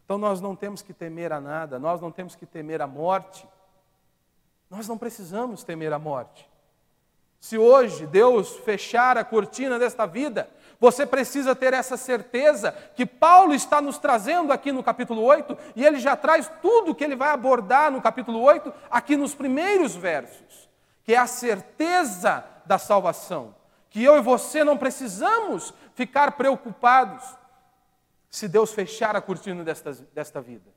[0.06, 3.48] Então nós não temos que temer a nada, nós não temos que temer a morte.
[4.70, 6.50] Nós não precisamos temer a morte.
[7.42, 10.48] Se hoje Deus fechar a cortina desta vida,
[10.80, 15.84] você precisa ter essa certeza que Paulo está nos trazendo aqui no capítulo 8, e
[15.84, 20.70] ele já traz tudo que ele vai abordar no capítulo 8, aqui nos primeiros versos,
[21.04, 23.56] que é a certeza da salvação.
[23.90, 27.24] Que eu e você não precisamos ficar preocupados
[28.30, 30.72] se Deus fechar a cortina desta, desta vida.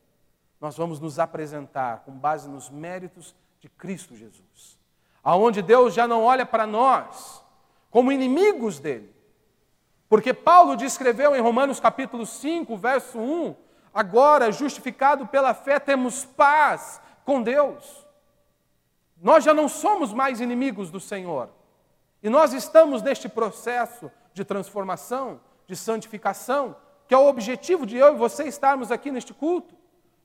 [0.59, 4.77] Nós vamos nos apresentar com base nos méritos de Cristo Jesus,
[5.23, 7.43] aonde Deus já não olha para nós
[7.89, 9.15] como inimigos dele,
[10.09, 13.55] porque Paulo descreveu em Romanos capítulo 5, verso 1,
[13.93, 18.04] agora justificado pela fé temos paz com Deus.
[19.25, 21.49] Nós já não somos mais inimigos do Senhor.
[22.21, 26.75] E nós estamos neste processo de transformação, de santificação,
[27.07, 29.73] que é o objetivo de eu e você estarmos aqui neste culto.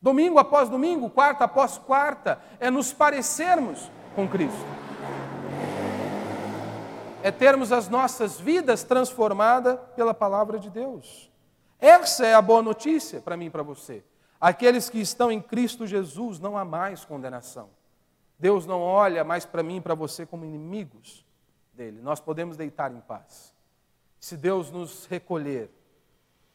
[0.03, 4.67] Domingo após domingo, quarta após quarta, é nos parecermos com Cristo
[7.23, 11.31] é termos as nossas vidas transformadas pela palavra de Deus.
[11.79, 14.03] Essa é a boa notícia para mim e para você.
[14.41, 17.69] Aqueles que estão em Cristo Jesus não há mais condenação.
[18.41, 21.27] Deus não olha mais para mim e para você como inimigos
[21.75, 22.01] dele.
[22.01, 23.55] Nós podemos deitar em paz.
[24.19, 25.71] Se Deus nos recolher,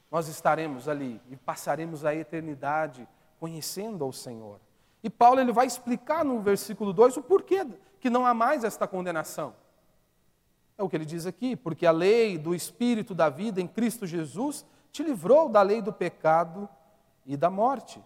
[0.09, 3.07] nós estaremos ali e passaremos a eternidade
[3.39, 4.59] conhecendo ao Senhor.
[5.03, 7.63] E Paulo ele vai explicar no versículo 2 o porquê
[7.99, 9.55] que não há mais esta condenação.
[10.77, 14.07] É o que ele diz aqui, porque a lei do Espírito da vida em Cristo
[14.07, 16.67] Jesus te livrou da lei do pecado
[17.25, 18.03] e da morte.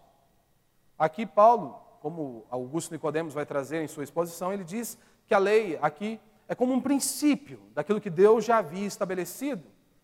[0.98, 5.78] Aqui Paulo, como Augusto Nicodemos vai trazer em sua exposição, ele diz que a lei
[5.80, 9.62] aqui é como um princípio daquilo que Deus já havia estabelecido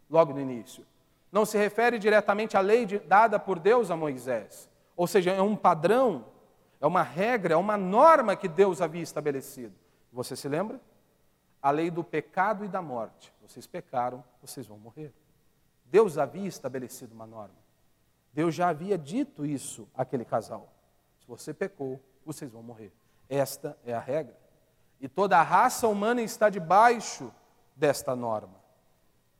[0.08, 0.86] logo no início.
[1.32, 5.42] Não se refere diretamente à lei de, dada por Deus a Moisés, ou seja, é
[5.42, 6.26] um padrão,
[6.80, 9.74] é uma regra, é uma norma que Deus havia estabelecido.
[10.12, 10.80] Você se lembra?
[11.60, 13.32] A lei do pecado e da morte.
[13.42, 15.12] Vocês pecaram, vocês vão morrer.
[15.84, 17.56] Deus havia estabelecido uma norma.
[18.32, 20.75] Deus já havia dito isso àquele casal.
[21.26, 22.92] Se você pecou, vocês vão morrer.
[23.28, 24.38] Esta é a regra.
[25.00, 27.34] E toda a raça humana está debaixo
[27.74, 28.54] desta norma.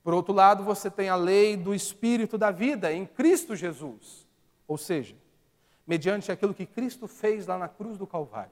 [0.03, 4.27] Por outro lado, você tem a lei do Espírito da vida em Cristo Jesus.
[4.67, 5.15] Ou seja,
[5.87, 8.51] mediante aquilo que Cristo fez lá na cruz do Calvário.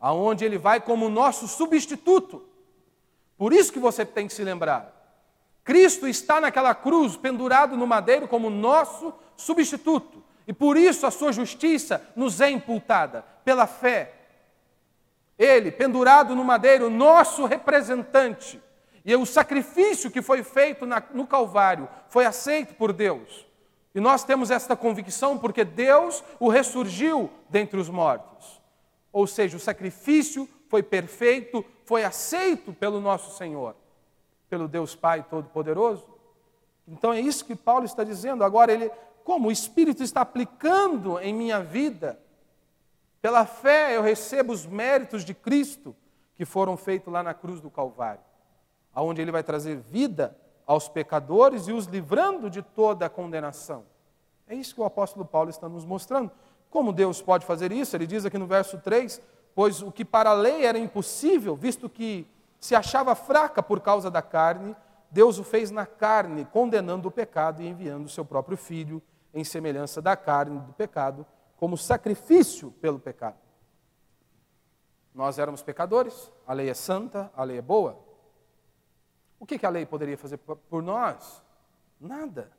[0.00, 2.44] Aonde ele vai como nosso substituto.
[3.38, 4.92] Por isso que você tem que se lembrar.
[5.62, 10.23] Cristo está naquela cruz, pendurado no madeiro como nosso substituto.
[10.46, 14.12] E por isso a sua justiça nos é imputada, pela fé.
[15.38, 18.60] Ele, pendurado no madeiro, nosso representante.
[19.04, 23.46] E o sacrifício que foi feito na, no Calvário foi aceito por Deus.
[23.94, 28.60] E nós temos esta convicção porque Deus o ressurgiu dentre os mortos.
[29.12, 33.76] Ou seja, o sacrifício foi perfeito, foi aceito pelo nosso Senhor,
[34.48, 36.04] pelo Deus Pai Todo-Poderoso.
[36.88, 38.42] Então é isso que Paulo está dizendo.
[38.42, 38.90] Agora, ele,
[39.24, 42.20] como o Espírito está aplicando em minha vida,
[43.22, 45.96] pela fé eu recebo os méritos de Cristo
[46.36, 48.20] que foram feitos lá na cruz do Calvário,
[48.94, 53.84] aonde ele vai trazer vida aos pecadores e os livrando de toda a condenação.
[54.46, 56.30] É isso que o apóstolo Paulo está nos mostrando.
[56.68, 57.96] Como Deus pode fazer isso?
[57.96, 59.22] Ele diz aqui no verso 3:
[59.54, 62.26] Pois o que para a lei era impossível, visto que
[62.60, 64.76] se achava fraca por causa da carne,
[65.10, 69.02] Deus o fez na carne, condenando o pecado e enviando o seu próprio filho
[69.34, 73.36] em semelhança da carne do pecado, como sacrifício pelo pecado.
[75.14, 77.98] Nós éramos pecadores, a lei é santa, a lei é boa.
[79.38, 81.42] O que, a lei poderia fazer por nós?
[82.00, 82.50] Nada.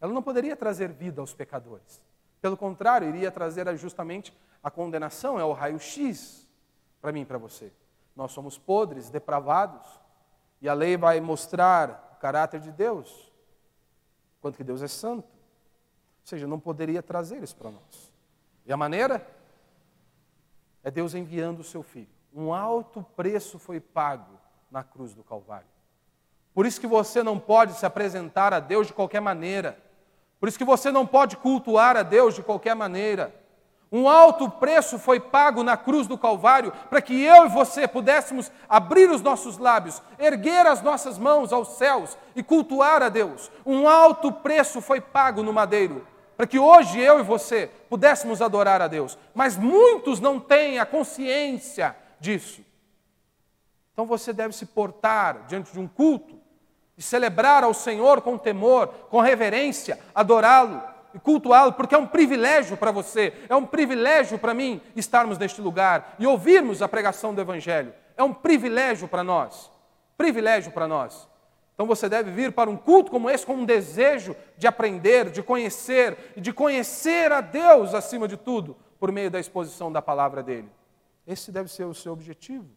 [0.00, 2.02] Ela não poderia trazer vida aos pecadores.
[2.40, 6.46] Pelo contrário, iria trazer justamente a condenação, é o raio-x
[7.00, 7.72] para mim e para você.
[8.14, 9.88] Nós somos podres, depravados,
[10.60, 13.32] e a lei vai mostrar o caráter de Deus,
[14.40, 15.33] quanto que Deus é santo.
[16.24, 18.10] Ou seja, não poderia trazer isso para nós.
[18.64, 19.26] E a maneira?
[20.82, 22.08] É Deus enviando o seu filho.
[22.34, 25.68] Um alto preço foi pago na cruz do Calvário.
[26.54, 29.78] Por isso que você não pode se apresentar a Deus de qualquer maneira.
[30.40, 33.34] Por isso que você não pode cultuar a Deus de qualquer maneira.
[33.92, 38.50] Um alto preço foi pago na cruz do Calvário para que eu e você pudéssemos
[38.66, 43.52] abrir os nossos lábios, erguer as nossas mãos aos céus e cultuar a Deus.
[43.64, 48.82] Um alto preço foi pago no madeiro para que hoje eu e você pudéssemos adorar
[48.82, 49.18] a Deus.
[49.34, 52.62] Mas muitos não têm a consciência disso.
[53.92, 56.40] Então você deve se portar diante de um culto
[56.96, 60.82] e celebrar ao Senhor com temor, com reverência, adorá-lo
[61.14, 65.60] e cultuá-lo, porque é um privilégio para você, é um privilégio para mim estarmos neste
[65.60, 67.94] lugar e ouvirmos a pregação do Evangelho.
[68.16, 69.70] É um privilégio para nós.
[70.16, 71.28] Privilégio para nós.
[71.74, 75.42] Então você deve vir para um culto como esse com um desejo de aprender, de
[75.42, 80.42] conhecer e de conhecer a Deus acima de tudo, por meio da exposição da palavra
[80.42, 80.70] dele.
[81.26, 82.68] Esse deve ser o seu objetivo.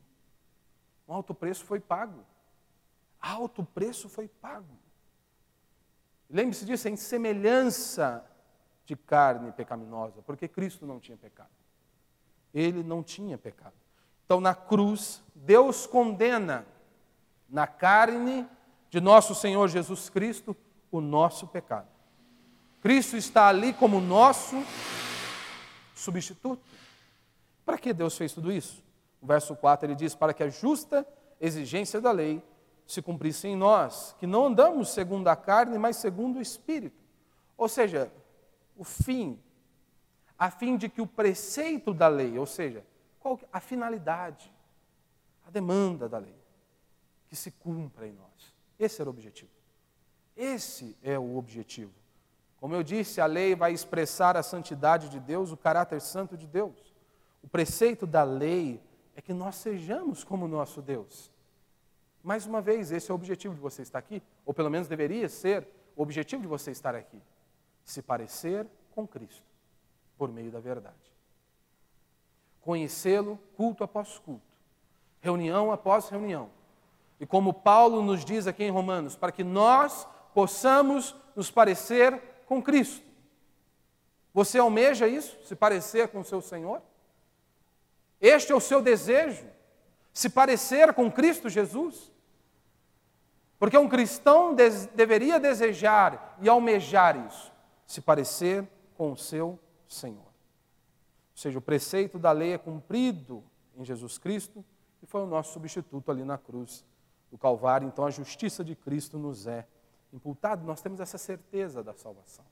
[1.08, 2.26] Um alto preço foi pago.
[3.22, 4.78] Alto preço foi pago.
[6.30, 8.26] Lembre-se disso, é em semelhança
[8.86, 11.50] de carne pecaminosa, porque Cristo não tinha pecado.
[12.54, 13.76] Ele não tinha pecado.
[14.26, 16.66] Então, na cruz, Deus condena
[17.48, 18.48] na carne
[18.90, 20.56] de nosso Senhor Jesus Cristo
[20.92, 21.88] o nosso pecado.
[22.82, 24.56] Cristo está ali como nosso
[25.96, 26.62] substituto.
[27.66, 28.84] Para que Deus fez tudo isso?
[29.22, 31.06] O verso 4 ele diz: Para que a justa
[31.40, 32.42] exigência da lei
[32.86, 37.04] se cumprisse em nós, que não andamos segundo a carne, mas segundo o Espírito.
[37.58, 38.12] Ou seja,
[38.78, 39.38] o fim,
[40.40, 42.86] a fim de que o preceito da lei, ou seja,
[43.20, 44.54] qual, a finalidade,
[45.46, 46.36] a demanda da lei,
[47.28, 48.27] que se cumpra em nós.
[48.80, 49.52] Esse era o objetivo.
[50.36, 51.94] Esse é o objetivo.
[52.60, 56.48] Como eu disse, a lei vai expressar a santidade de Deus, o caráter santo de
[56.48, 56.94] Deus.
[57.42, 58.82] O preceito da lei
[59.16, 61.32] é que nós sejamos como nosso Deus.
[62.24, 65.30] Mais uma vez, esse é o objetivo de você estar aqui, ou pelo menos deveria
[65.30, 67.22] ser o objetivo de você estar aqui?
[67.86, 69.46] Se parecer com Cristo,
[70.18, 70.96] por meio da verdade.
[72.62, 74.58] Conhecê-lo culto após culto,
[75.22, 76.50] reunião após reunião.
[77.20, 82.62] E como Paulo nos diz aqui em Romanos, para que nós possamos nos parecer com
[82.62, 83.06] Cristo.
[84.34, 85.38] Você almeja isso?
[85.44, 86.82] Se parecer com o seu Senhor?
[88.22, 89.48] Este é o seu desejo?
[90.14, 92.12] Se parecer com Cristo Jesus?
[93.60, 97.52] Porque um cristão des deveria desejar e almejar isso,
[97.86, 100.20] se parecer com o seu Senhor.
[100.20, 103.44] Ou seja, o preceito da lei é cumprido
[103.76, 104.64] em Jesus Cristo
[105.02, 106.86] e foi o nosso substituto ali na cruz
[107.32, 107.88] do Calvário.
[107.88, 109.66] Então a justiça de Cristo nos é
[110.14, 112.46] imputada, nós temos essa certeza da salvação.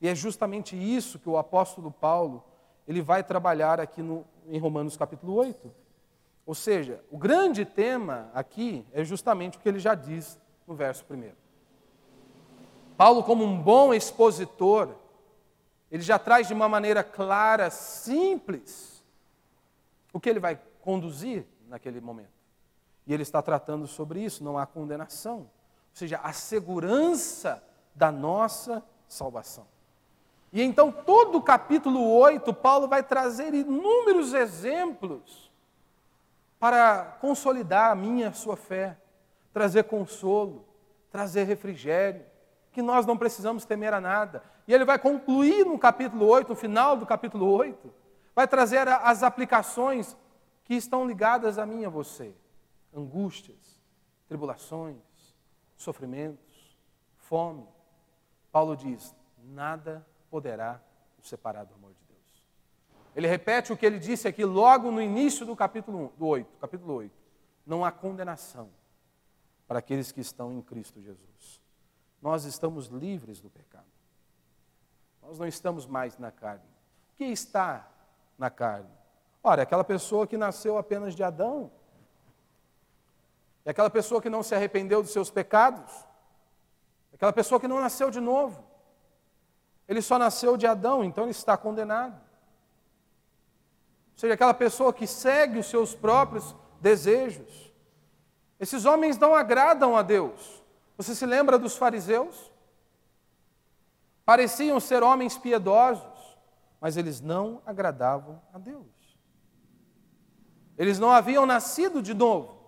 [0.00, 2.42] E é justamente isso que o apóstolo Paulo
[2.86, 5.72] ele vai trabalhar aqui no, em Romanos capítulo 8.
[6.46, 11.04] Ou seja, o grande tema aqui é justamente o que ele já diz no verso
[11.08, 11.32] 1.
[12.96, 14.94] Paulo, como um bom expositor,
[15.90, 19.02] ele já traz de uma maneira clara, simples,
[20.12, 22.33] o que ele vai conduzir naquele momento.
[23.06, 25.38] E ele está tratando sobre isso, não há condenação.
[25.38, 25.48] Ou
[25.92, 27.62] seja, a segurança
[27.94, 29.66] da nossa salvação.
[30.52, 35.50] E então, todo o capítulo 8, Paulo vai trazer inúmeros exemplos
[36.58, 38.96] para consolidar a minha, a sua fé
[39.54, 40.66] trazer consolo,
[41.12, 42.26] trazer refrigério,
[42.72, 44.42] que nós não precisamos temer a nada.
[44.66, 47.94] E ele vai concluir no capítulo 8, no final do capítulo 8,
[48.34, 50.16] vai trazer as aplicações
[50.64, 52.34] que estão ligadas a mim e a você:
[52.94, 53.80] angústias,
[54.26, 54.96] tribulações,
[55.76, 56.78] sofrimentos,
[57.16, 57.66] fome.
[58.50, 60.80] Paulo diz: nada poderá
[61.18, 62.44] nos separar do amor de Deus.
[63.14, 67.14] Ele repete o que ele disse aqui logo no início do capítulo 8, capítulo 8.
[67.66, 68.70] Não há condenação
[69.66, 71.62] para aqueles que estão em Cristo Jesus.
[72.20, 73.84] Nós estamos livres do pecado.
[75.22, 76.64] Nós não estamos mais na carne.
[77.12, 77.88] O que está
[78.38, 78.90] na carne?
[79.42, 81.70] Ora, aquela pessoa que nasceu apenas de Adão.
[83.64, 85.90] É aquela pessoa que não se arrependeu dos seus pecados.
[87.12, 88.62] É aquela pessoa que não nasceu de novo.
[89.88, 92.14] Ele só nasceu de Adão, então ele está condenado.
[94.12, 97.72] Ou seja, aquela pessoa que segue os seus próprios desejos.
[98.60, 100.62] Esses homens não agradam a Deus.
[100.96, 102.52] Você se lembra dos fariseus?
[104.24, 106.38] Pareciam ser homens piedosos,
[106.80, 108.86] mas eles não agradavam a Deus.
[110.78, 112.63] Eles não haviam nascido de novo.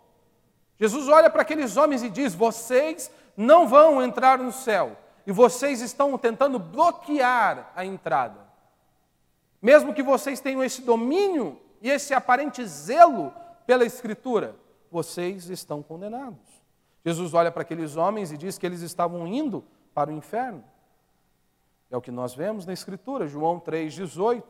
[0.78, 4.96] Jesus olha para aqueles homens e diz: Vocês não vão entrar no céu,
[5.26, 8.46] e vocês estão tentando bloquear a entrada.
[9.60, 13.32] Mesmo que vocês tenham esse domínio e esse aparente zelo
[13.66, 14.54] pela Escritura,
[14.90, 16.40] vocês estão condenados.
[17.04, 19.64] Jesus olha para aqueles homens e diz que eles estavam indo
[19.94, 20.62] para o inferno.
[21.90, 24.42] É o que nós vemos na Escritura, João 3,18.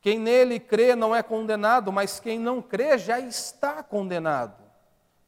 [0.00, 4.61] Quem nele crê não é condenado, mas quem não crê já está condenado,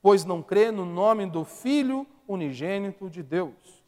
[0.05, 3.83] pois não crê no nome do Filho unigênito de Deus.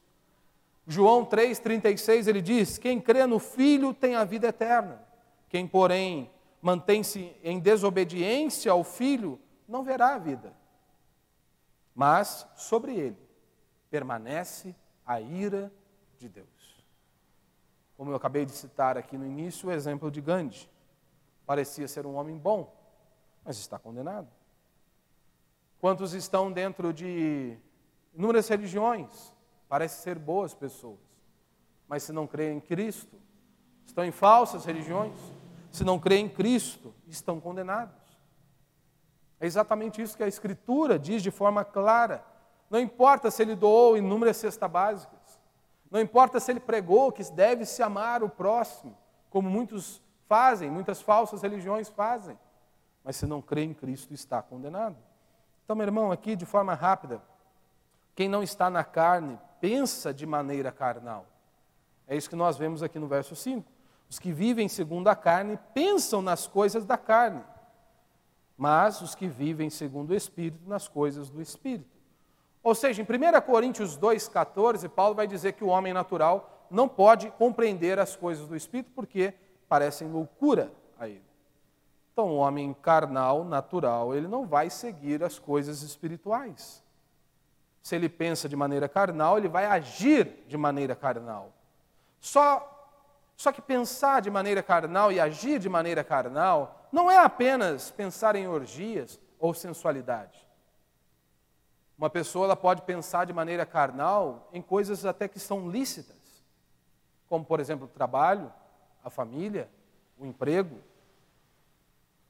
[0.86, 5.04] João 3,36 ele diz: Quem crê no Filho tem a vida eterna.
[5.50, 6.30] Quem, porém,
[6.62, 9.38] mantém-se em desobediência ao Filho
[9.68, 10.54] não verá a vida.
[11.94, 13.18] Mas sobre ele
[13.90, 15.70] permanece a ira
[16.18, 16.46] de Deus.
[17.94, 20.66] Como eu acabei de citar aqui no início, o exemplo de Gandhi.
[21.44, 22.74] Parecia ser um homem bom,
[23.44, 24.35] mas está condenado.
[25.80, 27.56] Quantos estão dentro de
[28.14, 29.32] inúmeras religiões?
[29.68, 30.98] Parecem ser boas pessoas,
[31.88, 33.16] mas se não creem em Cristo,
[33.84, 35.14] estão em falsas religiões.
[35.70, 37.94] Se não creem em Cristo, estão condenados.
[39.38, 42.24] É exatamente isso que a Escritura diz de forma clara.
[42.70, 45.40] Não importa se ele doou inúmeras cestas básicas,
[45.90, 48.96] não importa se ele pregou que deve se amar o próximo,
[49.30, 52.38] como muitos fazem, muitas falsas religiões fazem,
[53.04, 54.96] mas se não crê em Cristo está condenado.
[55.66, 57.20] Então, meu irmão, aqui de forma rápida,
[58.14, 61.26] quem não está na carne pensa de maneira carnal.
[62.08, 63.62] É isso que nós vemos aqui no verso 5.
[64.08, 67.44] Os que vivem segundo a carne pensam nas coisas da carne
[68.56, 71.90] mas os que vivem segundo o Espírito nas coisas do Espírito.
[72.62, 77.30] Ou seja, em 1 Coríntios 2,14, Paulo vai dizer que o homem natural não pode
[77.32, 79.34] compreender as coisas do Espírito porque
[79.68, 80.72] parecem loucura.
[82.16, 86.82] Então, o homem carnal, natural, ele não vai seguir as coisas espirituais.
[87.82, 91.52] Se ele pensa de maneira carnal, ele vai agir de maneira carnal.
[92.18, 92.96] Só,
[93.36, 98.34] só que pensar de maneira carnal e agir de maneira carnal não é apenas pensar
[98.34, 100.48] em orgias ou sensualidade.
[101.98, 106.42] Uma pessoa ela pode pensar de maneira carnal em coisas até que são lícitas,
[107.28, 108.50] como, por exemplo, o trabalho,
[109.04, 109.68] a família,
[110.18, 110.80] o emprego.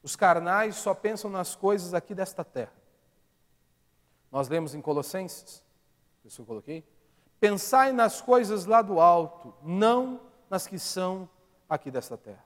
[0.06, 2.72] Os carnais só pensam nas coisas aqui desta terra.
[4.30, 5.64] Nós lemos em Colossenses,
[6.24, 6.84] isso eu coloquei.
[7.40, 11.28] Pensai nas coisas lá do alto, não nas que são
[11.68, 12.44] aqui desta terra.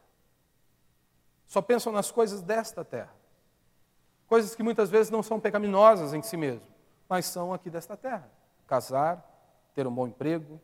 [1.46, 3.14] Só pensam nas coisas desta terra.
[4.26, 6.66] Coisas que muitas vezes não são pecaminosas em si mesmo,
[7.06, 8.30] mas são aqui desta terra.
[8.66, 9.22] Casar,
[9.74, 10.58] ter um bom emprego,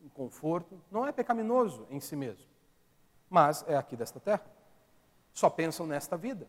[0.00, 2.46] um conforto, não é pecaminoso em si mesmo,
[3.28, 4.59] mas é aqui desta terra.
[5.32, 6.48] Só pensam nesta vida.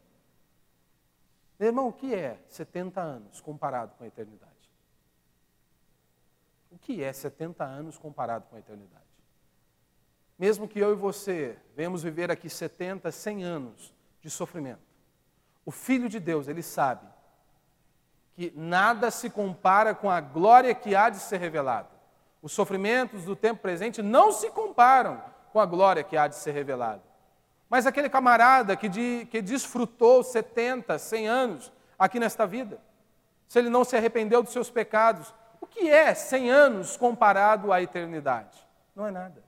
[1.60, 4.52] Meu irmão, o que é 70 anos comparado com a eternidade?
[6.72, 9.04] O que é 70 anos comparado com a eternidade?
[10.40, 14.82] Mesmo que eu e você venhamos viver aqui 70, 100 anos de sofrimento,
[15.64, 17.08] o Filho de Deus, ele sabe
[18.34, 21.90] que nada se compara com a glória que há de ser revelada.
[22.42, 25.22] Os sofrimentos do tempo presente não se comparam
[25.52, 27.04] com a glória que há de ser revelada.
[27.72, 32.82] Mas aquele camarada que, de, que desfrutou 70, 100 anos aqui nesta vida,
[33.48, 37.82] se ele não se arrependeu dos seus pecados, o que é 100 anos comparado à
[37.82, 38.60] eternidade?
[38.94, 39.42] Não é nada.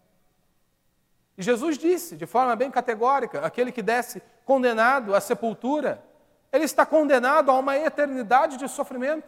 [1.37, 6.01] E Jesus disse, de forma bem categórica: aquele que desce condenado à sepultura,
[6.49, 9.27] ele está condenado a uma eternidade de sofrimento.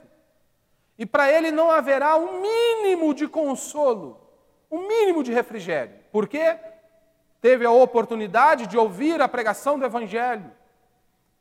[0.98, 4.26] E para ele não haverá um mínimo de consolo,
[4.72, 6.00] um mínimo de refrigério.
[6.14, 6.58] Por quê?
[7.46, 10.52] Teve a oportunidade de ouvir a pregação do Evangelho,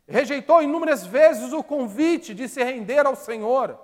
[0.07, 3.81] rejeitou inúmeras vezes o convite de se render ao Senhor.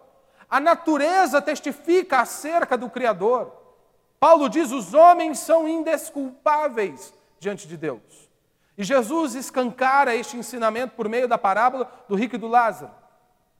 [0.46, 3.50] A natureza testifica acerca do Criador.
[4.18, 8.28] Paulo diz: os homens são indesculpáveis diante de Deus.
[8.76, 12.92] E Jesus escancara este ensinamento por meio da parábola do rico e do Lázaro.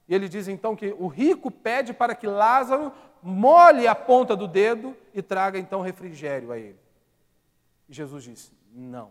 [0.06, 2.92] E ele diz então que o rico pede para que Lázaro
[3.22, 6.89] molhe a ponta do dedo e traga então refrigério a ele.
[7.90, 9.10] E Jesus disse: não.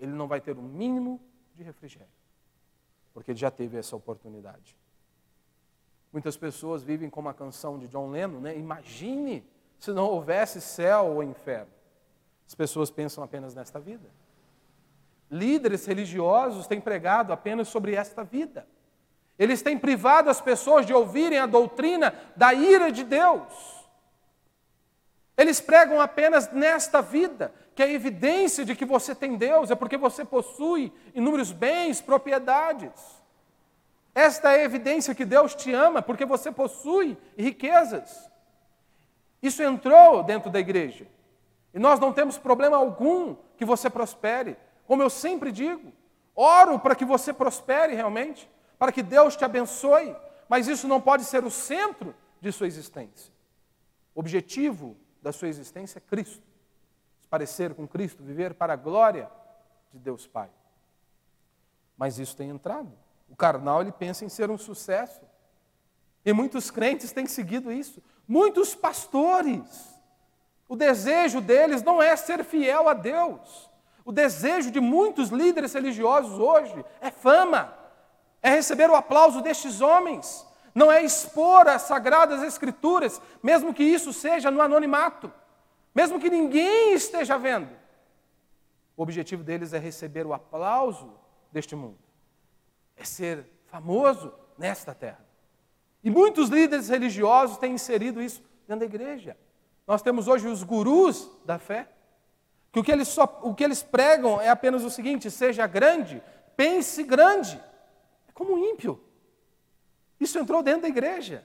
[0.00, 1.20] Ele não vai ter o um mínimo
[1.54, 2.08] de refrigério,
[3.14, 4.76] porque ele já teve essa oportunidade.
[6.12, 8.56] Muitas pessoas vivem como a canção de John Lennon, né?
[8.56, 9.44] Imagine
[9.78, 11.70] se não houvesse céu ou inferno.
[12.46, 14.08] As pessoas pensam apenas nesta vida.
[15.30, 18.66] Líderes religiosos têm pregado apenas sobre esta vida.
[19.38, 23.84] Eles têm privado as pessoas de ouvirem a doutrina da ira de Deus.
[25.36, 29.98] Eles pregam apenas nesta vida, que a evidência de que você tem Deus é porque
[29.98, 32.90] você possui inúmeros bens, propriedades.
[34.14, 38.30] Esta é a evidência que Deus te ama, porque você possui riquezas.
[39.42, 41.06] Isso entrou dentro da igreja.
[41.74, 44.56] E nós não temos problema algum que você prospere.
[44.86, 45.92] Como eu sempre digo,
[46.34, 50.16] oro para que você prospere realmente, para que Deus te abençoe,
[50.48, 53.30] mas isso não pode ser o centro de sua existência.
[54.14, 56.55] O objetivo da sua existência é Cristo.
[57.28, 59.30] Parecer com Cristo, viver para a glória
[59.92, 60.50] de Deus Pai.
[61.96, 62.92] Mas isso tem entrado.
[63.28, 65.22] O carnal ele pensa em ser um sucesso.
[66.24, 68.02] E muitos crentes têm seguido isso.
[68.26, 69.96] Muitos pastores.
[70.68, 73.70] O desejo deles não é ser fiel a Deus.
[74.06, 77.74] O desejo de muitos líderes religiosos hoje é fama,
[78.40, 84.12] é receber o aplauso destes homens, não é expor as sagradas escrituras, mesmo que isso
[84.12, 85.32] seja no anonimato,
[85.96, 87.70] mesmo que ninguém esteja vendo.
[88.94, 91.10] O objetivo deles é receber o aplauso
[91.50, 91.96] deste mundo,
[92.94, 95.24] é ser famoso nesta terra.
[96.04, 99.38] E muitos líderes religiosos têm inserido isso dentro da igreja.
[99.86, 101.88] Nós temos hoje os gurus da fé,
[102.70, 106.22] que o que eles, só, o que eles pregam é apenas o seguinte: seja grande,
[106.54, 107.58] pense grande.
[108.28, 109.02] É como um ímpio.
[110.20, 111.42] Isso entrou dentro da igreja.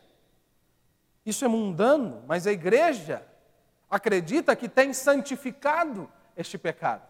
[1.25, 3.30] Isso é mundano, mas a igreja
[3.91, 7.05] acredita que tem santificado este pecado.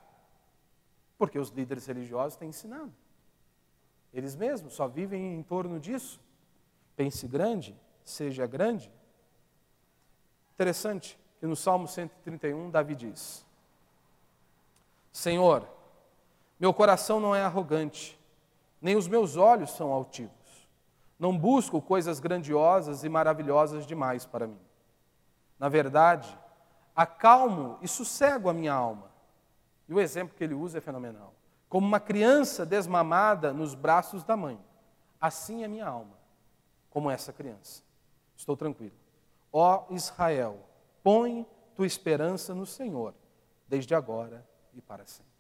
[1.16, 2.92] Porque os líderes religiosos têm ensinado.
[4.12, 6.20] Eles mesmos só vivem em torno disso.
[6.96, 8.92] Pense grande, seja grande.
[10.56, 13.46] Interessante que no Salmo 131, Davi diz:
[15.12, 15.68] Senhor,
[16.60, 18.20] meu coração não é arrogante,
[18.82, 20.32] nem os meus olhos são altivos.
[21.18, 24.60] Não busco coisas grandiosas e maravilhosas demais para mim.
[25.60, 26.36] Na verdade,
[26.96, 29.12] acalmo e sossego a minha alma.
[29.88, 31.34] E o exemplo que ele usa é fenomenal.
[31.68, 34.60] Como uma criança desmamada nos braços da mãe,
[35.20, 36.18] assim é minha alma,
[36.90, 37.84] como essa criança.
[38.36, 38.96] Estou tranquilo.
[39.54, 40.60] Ó Israel,
[41.04, 43.14] põe tua esperança no Senhor,
[43.68, 45.32] desde agora e para sempre.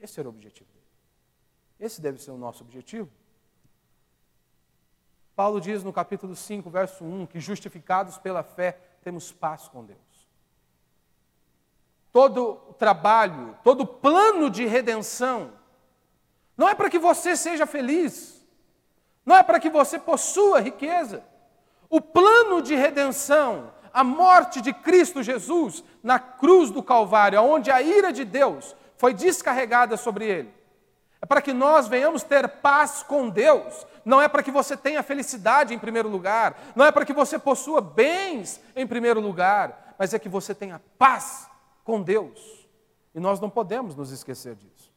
[0.00, 0.86] Esse era o objetivo dele.
[1.78, 3.10] Esse deve ser o nosso objetivo.
[5.34, 8.72] Paulo diz no capítulo 5, verso 1, que justificados pela fé
[9.02, 10.05] temos paz com Deus.
[12.16, 15.52] Todo o trabalho, todo o plano de redenção,
[16.56, 18.42] não é para que você seja feliz,
[19.22, 21.22] não é para que você possua riqueza.
[21.90, 27.82] O plano de redenção, a morte de Cristo Jesus na cruz do Calvário, onde a
[27.82, 30.54] ira de Deus foi descarregada sobre ele,
[31.20, 35.02] é para que nós venhamos ter paz com Deus, não é para que você tenha
[35.02, 40.14] felicidade em primeiro lugar, não é para que você possua bens em primeiro lugar, mas
[40.14, 41.54] é que você tenha paz
[41.86, 42.68] com Deus.
[43.14, 44.92] E nós não podemos nos esquecer disso.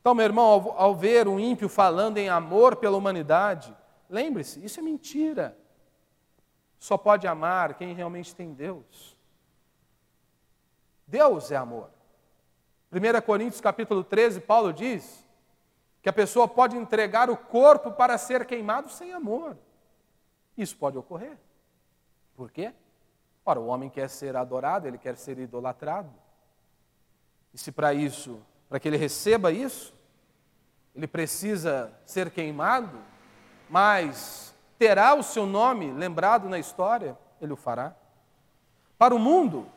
[0.00, 3.74] Então, meu irmão, ao, ao ver um ímpio falando em amor pela humanidade,
[4.08, 5.56] lembre-se, isso é mentira.
[6.78, 9.16] Só pode amar quem realmente tem Deus.
[11.06, 11.88] Deus é amor.
[12.92, 15.26] 1 Coríntios capítulo 13, Paulo diz
[16.02, 19.56] que a pessoa pode entregar o corpo para ser queimado sem amor.
[20.56, 21.38] Isso pode ocorrer.
[22.36, 22.74] Por quê?
[23.46, 26.23] Ora, o homem quer ser adorado, ele quer ser idolatrado.
[27.54, 29.94] E se para isso, para que ele receba isso,
[30.92, 32.98] ele precisa ser queimado,
[33.70, 37.94] mas terá o seu nome lembrado na história, ele o fará.
[38.98, 39.70] Para o mundo,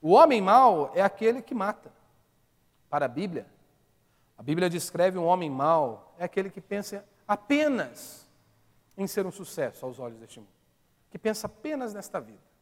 [0.00, 1.90] o homem mau é aquele que mata.
[2.90, 3.46] Para a Bíblia,
[4.36, 8.28] a Bíblia descreve um homem mau, é aquele que pensa apenas
[8.96, 10.52] em ser um sucesso aos olhos deste mundo,
[11.10, 12.53] que pensa apenas nesta vida.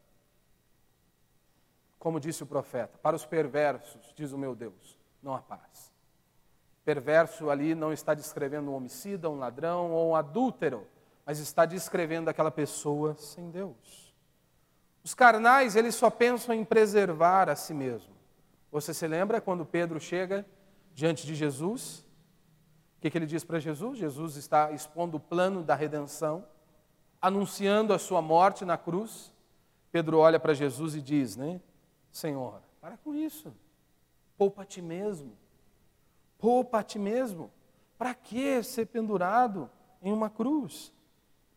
[2.03, 5.89] Como disse o profeta, para os perversos, diz o meu Deus, não há paz.
[6.83, 10.85] Perverso ali não está descrevendo um homicida, um ladrão ou um adúltero,
[11.25, 14.13] mas está descrevendo aquela pessoa sem Deus.
[15.01, 18.13] Os carnais, eles só pensam em preservar a si mesmo.
[18.69, 20.45] Você se lembra quando Pedro chega
[20.93, 21.99] diante de Jesus.
[22.97, 23.97] O que, que ele diz para Jesus?
[23.97, 26.45] Jesus está expondo o plano da redenção,
[27.21, 29.33] anunciando a sua morte na cruz.
[29.89, 31.61] Pedro olha para Jesus e diz, né?
[32.13, 33.53] Senhor, para com isso.
[34.37, 35.35] Poupa a ti mesmo.
[36.37, 37.51] Poupa a ti mesmo.
[37.97, 39.69] Para que ser pendurado
[40.01, 40.93] em uma cruz?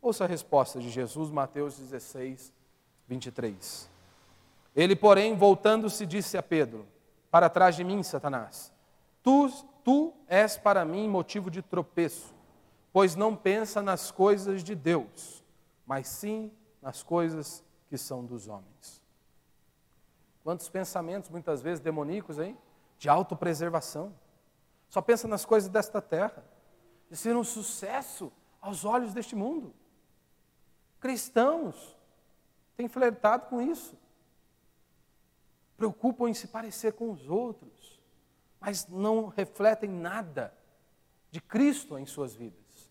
[0.00, 2.52] Ouça a resposta de Jesus, Mateus 16,
[3.06, 3.90] 23.
[4.74, 6.86] Ele, porém, voltando-se, disse a Pedro:
[7.30, 8.72] Para trás de mim, Satanás
[9.22, 9.50] Tu,
[9.82, 12.32] tu és para mim motivo de tropeço,
[12.92, 15.44] pois não pensa nas coisas de Deus,
[15.84, 19.02] mas sim nas coisas que são dos homens.
[20.46, 22.56] Quantos pensamentos, muitas vezes demoníacos, hein?
[22.98, 24.14] De autopreservação.
[24.88, 26.44] Só pensa nas coisas desta terra,
[27.10, 29.74] de ser um sucesso aos olhos deste mundo.
[31.00, 31.98] Cristãos
[32.76, 33.98] têm flertado com isso.
[35.76, 37.96] Preocupam em se parecer com os outros
[38.66, 40.52] mas não refletem nada
[41.30, 42.90] de Cristo em suas vidas.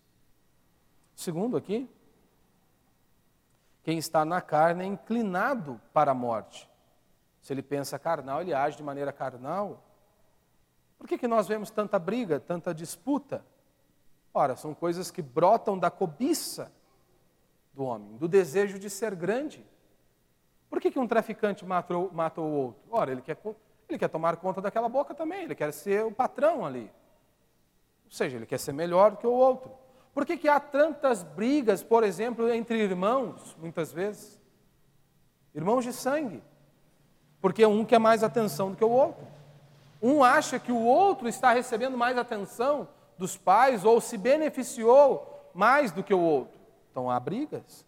[1.14, 1.86] Segundo aqui,
[3.82, 6.68] quem está na carne é inclinado para a morte.
[7.46, 9.80] Se ele pensa carnal, ele age de maneira carnal.
[10.98, 13.46] Por que, que nós vemos tanta briga, tanta disputa?
[14.34, 16.72] Ora, são coisas que brotam da cobiça
[17.72, 19.64] do homem, do desejo de ser grande.
[20.68, 22.82] Por que, que um traficante matou, o outro?
[22.90, 23.38] Ora, ele quer
[23.88, 26.90] ele quer tomar conta daquela boca também, ele quer ser o patrão ali.
[28.06, 29.70] Ou seja, ele quer ser melhor que o outro.
[30.12, 34.42] Por que, que há tantas brigas, por exemplo, entre irmãos, muitas vezes?
[35.54, 36.42] Irmãos de sangue.
[37.40, 39.26] Porque um quer mais atenção do que o outro.
[40.02, 45.90] Um acha que o outro está recebendo mais atenção dos pais ou se beneficiou mais
[45.90, 46.58] do que o outro.
[46.90, 47.84] Então há brigas.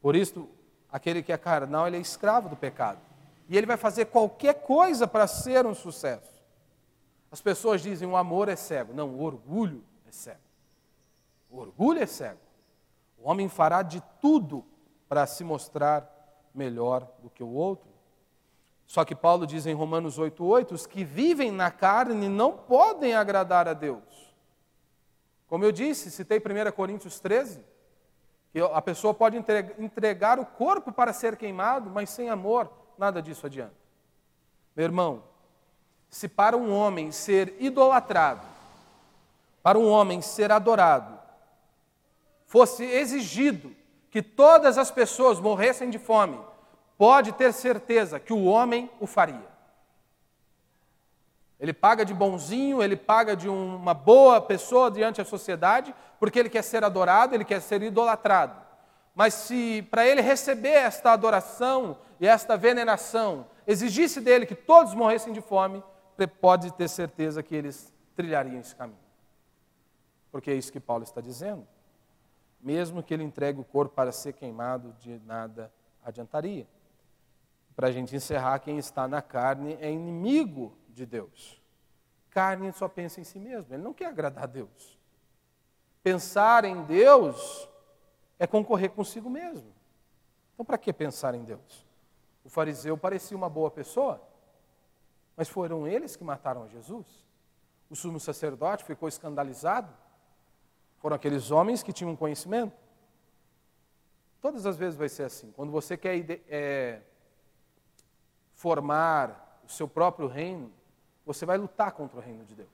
[0.00, 0.48] Por isso,
[0.90, 2.98] aquele que é carnal, ele é escravo do pecado
[3.48, 6.40] e ele vai fazer qualquer coisa para ser um sucesso.
[7.32, 8.92] As pessoas dizem o amor é cego.
[8.94, 10.38] Não, o orgulho é cego.
[11.50, 12.38] O orgulho é cego.
[13.18, 14.64] O homem fará de tudo
[15.08, 16.19] para se mostrar
[16.54, 17.88] melhor do que o outro.
[18.86, 23.68] Só que Paulo diz em Romanos 8,8: os que vivem na carne não podem agradar
[23.68, 24.34] a Deus.
[25.46, 27.64] Como eu disse, citei 1 Coríntios 13,
[28.52, 29.36] que a pessoa pode
[29.78, 33.74] entregar o corpo para ser queimado, mas sem amor nada disso adianta.
[34.76, 35.24] Meu irmão,
[36.08, 38.46] se para um homem ser idolatrado,
[39.62, 41.18] para um homem ser adorado,
[42.46, 43.74] fosse exigido
[44.10, 46.38] que todas as pessoas morressem de fome,
[46.98, 49.48] pode ter certeza que o homem o faria.
[51.58, 56.48] Ele paga de bonzinho, ele paga de uma boa pessoa diante da sociedade, porque ele
[56.48, 58.56] quer ser adorado, ele quer ser idolatrado.
[59.14, 65.32] Mas se para ele receber esta adoração e esta veneração exigisse dele que todos morressem
[65.32, 65.84] de fome,
[66.26, 68.98] pode ter certeza que eles trilhariam esse caminho.
[70.30, 71.66] Porque é isso que Paulo está dizendo.
[72.62, 75.72] Mesmo que ele entregue o corpo para ser queimado, de nada
[76.04, 76.66] adiantaria.
[77.74, 81.60] Para a gente encerrar, quem está na carne é inimigo de Deus.
[82.30, 84.98] Carne só pensa em si mesmo, ele não quer agradar a Deus.
[86.02, 87.68] Pensar em Deus
[88.38, 89.72] é concorrer consigo mesmo.
[90.54, 91.86] Então, para que pensar em Deus?
[92.44, 94.20] O fariseu parecia uma boa pessoa,
[95.36, 97.06] mas foram eles que mataram Jesus.
[97.88, 99.92] O sumo sacerdote ficou escandalizado.
[101.00, 102.72] Foram aqueles homens que tinham conhecimento.
[104.40, 105.50] Todas as vezes vai ser assim.
[105.56, 107.00] Quando você quer é,
[108.54, 110.70] formar o seu próprio reino,
[111.24, 112.68] você vai lutar contra o reino de Deus.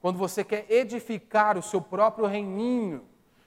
[0.00, 3.04] Quando você quer edificar o seu próprio reininho,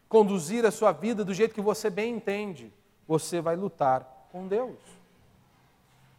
[0.09, 2.74] conduzir a sua vida do jeito que você bem entende,
[3.07, 4.78] você vai lutar com Deus.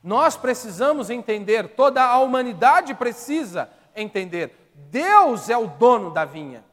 [0.02, 4.72] Nós precisamos entender, toda a humanidade precisa entender.
[4.90, 6.64] Deus é o dono da vinha.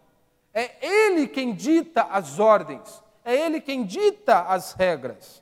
[0.54, 3.04] É Ele quem dita as ordens.
[3.24, 5.42] É Ele quem dita as regras.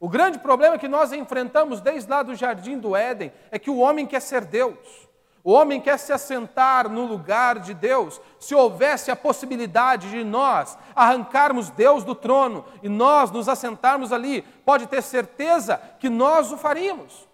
[0.00, 3.78] O grande problema que nós enfrentamos desde lá do jardim do Éden é que o
[3.78, 5.08] homem quer ser Deus.
[5.42, 8.20] O homem quer se assentar no lugar de Deus.
[8.38, 14.42] Se houvesse a possibilidade de nós arrancarmos Deus do trono e nós nos assentarmos ali,
[14.64, 17.26] pode ter certeza que nós o faríamos.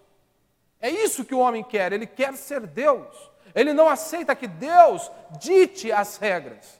[0.79, 3.31] É isso que o homem quer, ele quer ser Deus.
[3.53, 6.79] Ele não aceita que Deus dite as regras.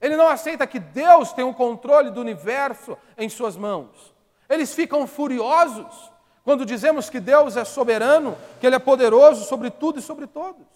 [0.00, 4.14] Ele não aceita que Deus tenha o controle do universo em suas mãos.
[4.48, 6.10] Eles ficam furiosos
[6.42, 10.66] quando dizemos que Deus é soberano, que Ele é poderoso sobre tudo e sobre todos.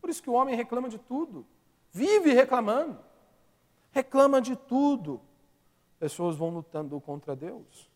[0.00, 1.44] Por isso que o homem reclama de tudo,
[1.90, 2.98] vive reclamando,
[3.90, 5.20] reclama de tudo.
[5.98, 7.90] Pessoas vão lutando contra Deus.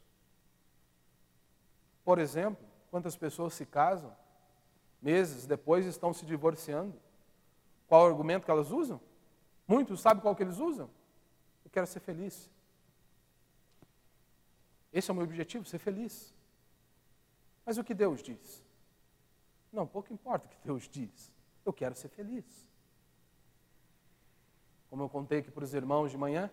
[2.05, 4.15] Por exemplo, Quantas pessoas se casam,
[5.01, 6.95] meses depois estão se divorciando?
[7.87, 9.01] Qual o argumento que elas usam?
[9.71, 10.91] Muitos sabem qual que eles usam?
[11.65, 12.51] Eu quero ser feliz.
[14.93, 16.35] Esse é o meu objetivo, ser feliz.
[17.65, 18.65] Mas o que Deus diz?
[19.73, 21.31] Não, pouco importa o que Deus diz.
[21.65, 22.45] Eu quero ser feliz.
[24.91, 26.51] Como eu contei aqui para os irmãos de manhã,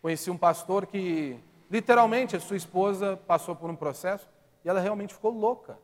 [0.00, 1.38] conheci um pastor que,
[1.70, 4.28] literalmente, a sua esposa passou por um processo
[4.64, 5.78] e ela realmente ficou louca,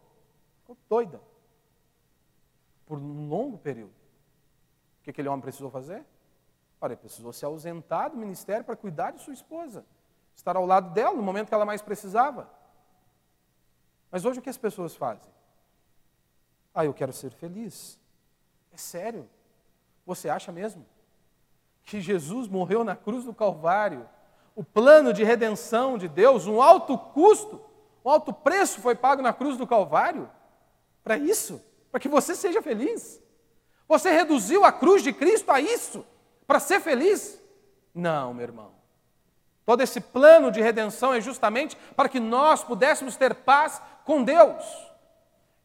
[0.62, 1.20] ficou doida,
[2.86, 3.97] por um longo período.
[5.08, 6.04] O que aquele homem precisou fazer?
[6.78, 9.82] Olha, ele precisou se ausentar do ministério para cuidar de sua esposa,
[10.36, 12.46] estar ao lado dela no momento que ela mais precisava.
[14.10, 15.32] Mas hoje o que as pessoas fazem?
[16.74, 17.98] Ah, eu quero ser feliz.
[18.70, 19.26] É sério?
[20.04, 20.84] Você acha mesmo
[21.84, 24.06] que Jesus morreu na cruz do Calvário?
[24.54, 27.64] O plano de redenção de Deus, um alto custo,
[28.04, 30.30] um alto preço foi pago na cruz do Calvário
[31.02, 33.26] para isso, para que você seja feliz.
[33.88, 36.04] Você reduziu a cruz de Cristo a isso,
[36.46, 37.40] para ser feliz?
[37.94, 38.72] Não, meu irmão.
[39.64, 44.64] Todo esse plano de redenção é justamente para que nós pudéssemos ter paz com Deus.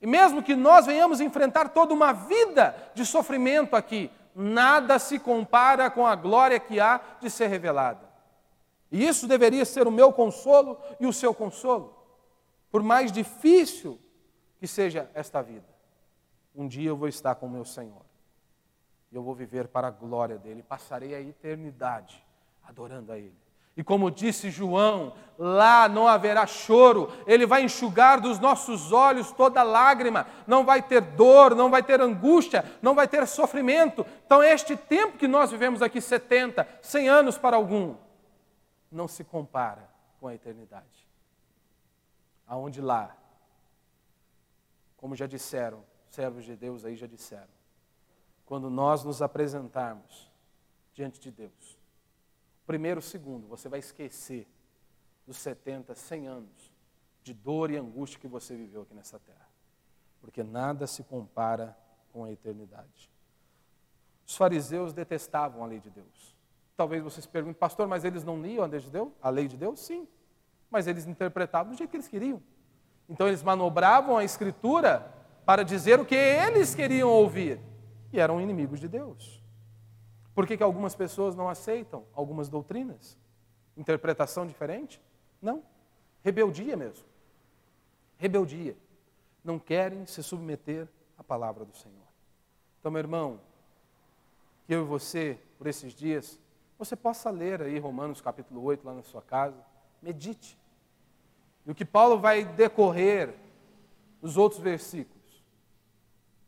[0.01, 5.89] E mesmo que nós venhamos enfrentar toda uma vida de sofrimento aqui, nada se compara
[5.89, 8.09] com a glória que há de ser revelada.
[8.91, 12.03] E isso deveria ser o meu consolo e o seu consolo
[12.73, 13.99] por mais difícil
[14.59, 15.67] que seja esta vida,
[16.55, 18.02] um dia eu vou estar com o meu Senhor.
[19.13, 22.25] E eu vou viver para a glória dele, passarei a eternidade
[22.63, 23.37] adorando a ele.
[23.77, 29.63] E como disse João, lá não haverá choro, ele vai enxugar dos nossos olhos toda
[29.63, 34.05] lágrima, não vai ter dor, não vai ter angústia, não vai ter sofrimento.
[34.25, 37.95] Então, este tempo que nós vivemos aqui, 70, 100 anos para algum,
[38.91, 39.89] não se compara
[40.19, 41.03] com a eternidade
[42.47, 43.15] aonde lá,
[44.97, 47.52] como já disseram, servos de Deus aí já disseram,
[48.45, 50.31] quando nós nos apresentarmos
[50.93, 51.79] diante de Deus,
[52.65, 54.47] primeiro segundo, você vai esquecer
[55.25, 56.71] dos 70, 100 anos
[57.21, 59.49] de dor e angústia que você viveu aqui nessa terra,
[60.19, 61.77] porque nada se compara
[62.11, 63.09] com a eternidade.
[64.25, 66.35] Os fariseus detestavam a lei de Deus.
[66.75, 69.11] Talvez vocês perguntem, pastor, mas eles não liam a lei de Deus?
[69.21, 69.79] A lei de Deus?
[69.79, 70.07] Sim
[70.73, 72.41] mas eles interpretavam do jeito que eles queriam.
[73.07, 75.07] Então eles manobravam a escritura
[75.45, 77.59] para dizer o que eles queriam ouvir
[78.13, 79.41] e eram inimigos de Deus.
[80.35, 83.17] Por que, que algumas pessoas não aceitam algumas doutrinas?
[83.75, 85.01] Interpretação diferente?
[85.41, 85.63] Não.
[86.23, 87.05] Rebeldia mesmo.
[88.17, 88.77] Rebeldia.
[89.43, 90.87] Não querem se submeter
[91.17, 92.07] à palavra do Senhor.
[92.79, 93.39] Então, meu irmão,
[94.65, 96.39] que eu e você, por esses dias,
[96.77, 99.57] você possa ler aí Romanos capítulo 8 lá na sua casa,
[100.01, 100.57] medite.
[101.65, 103.33] E o que Paulo vai decorrer
[104.21, 105.12] nos outros versículos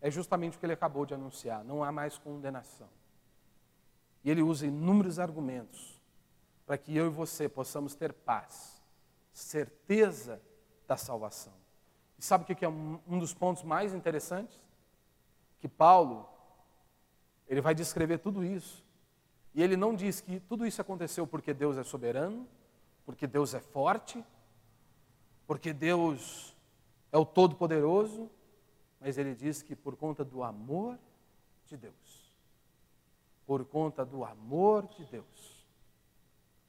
[0.05, 2.87] é justamente o que ele acabou de anunciar: não há mais condenação.
[4.23, 5.99] E ele usa inúmeros argumentos
[6.63, 8.79] para que eu e você possamos ter paz,
[9.33, 10.39] certeza
[10.87, 11.53] da salvação.
[12.19, 14.63] E sabe o que é um dos pontos mais interessantes?
[15.59, 16.29] Que Paulo,
[17.47, 18.85] ele vai descrever tudo isso.
[19.55, 22.47] E ele não diz que tudo isso aconteceu porque Deus é soberano,
[23.07, 24.23] porque Deus é forte,
[25.47, 26.55] porque Deus
[27.11, 28.29] é o Todo-Poderoso,
[29.05, 30.97] mas ele diz que por conta do amor
[31.67, 32.33] de Deus,
[33.45, 35.67] por conta do amor de Deus,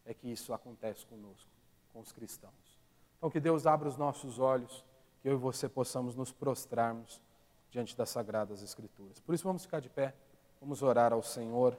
[0.04, 1.48] é que isso acontece conosco,
[1.94, 2.52] com os cristãos.
[3.16, 4.84] Então, que Deus abra os nossos olhos,
[5.22, 7.22] que eu e você possamos nos prostrarmos
[7.70, 9.18] diante das Sagradas Escrituras.
[9.18, 10.14] Por isso, vamos ficar de pé,
[10.60, 11.74] vamos orar ao Senhor.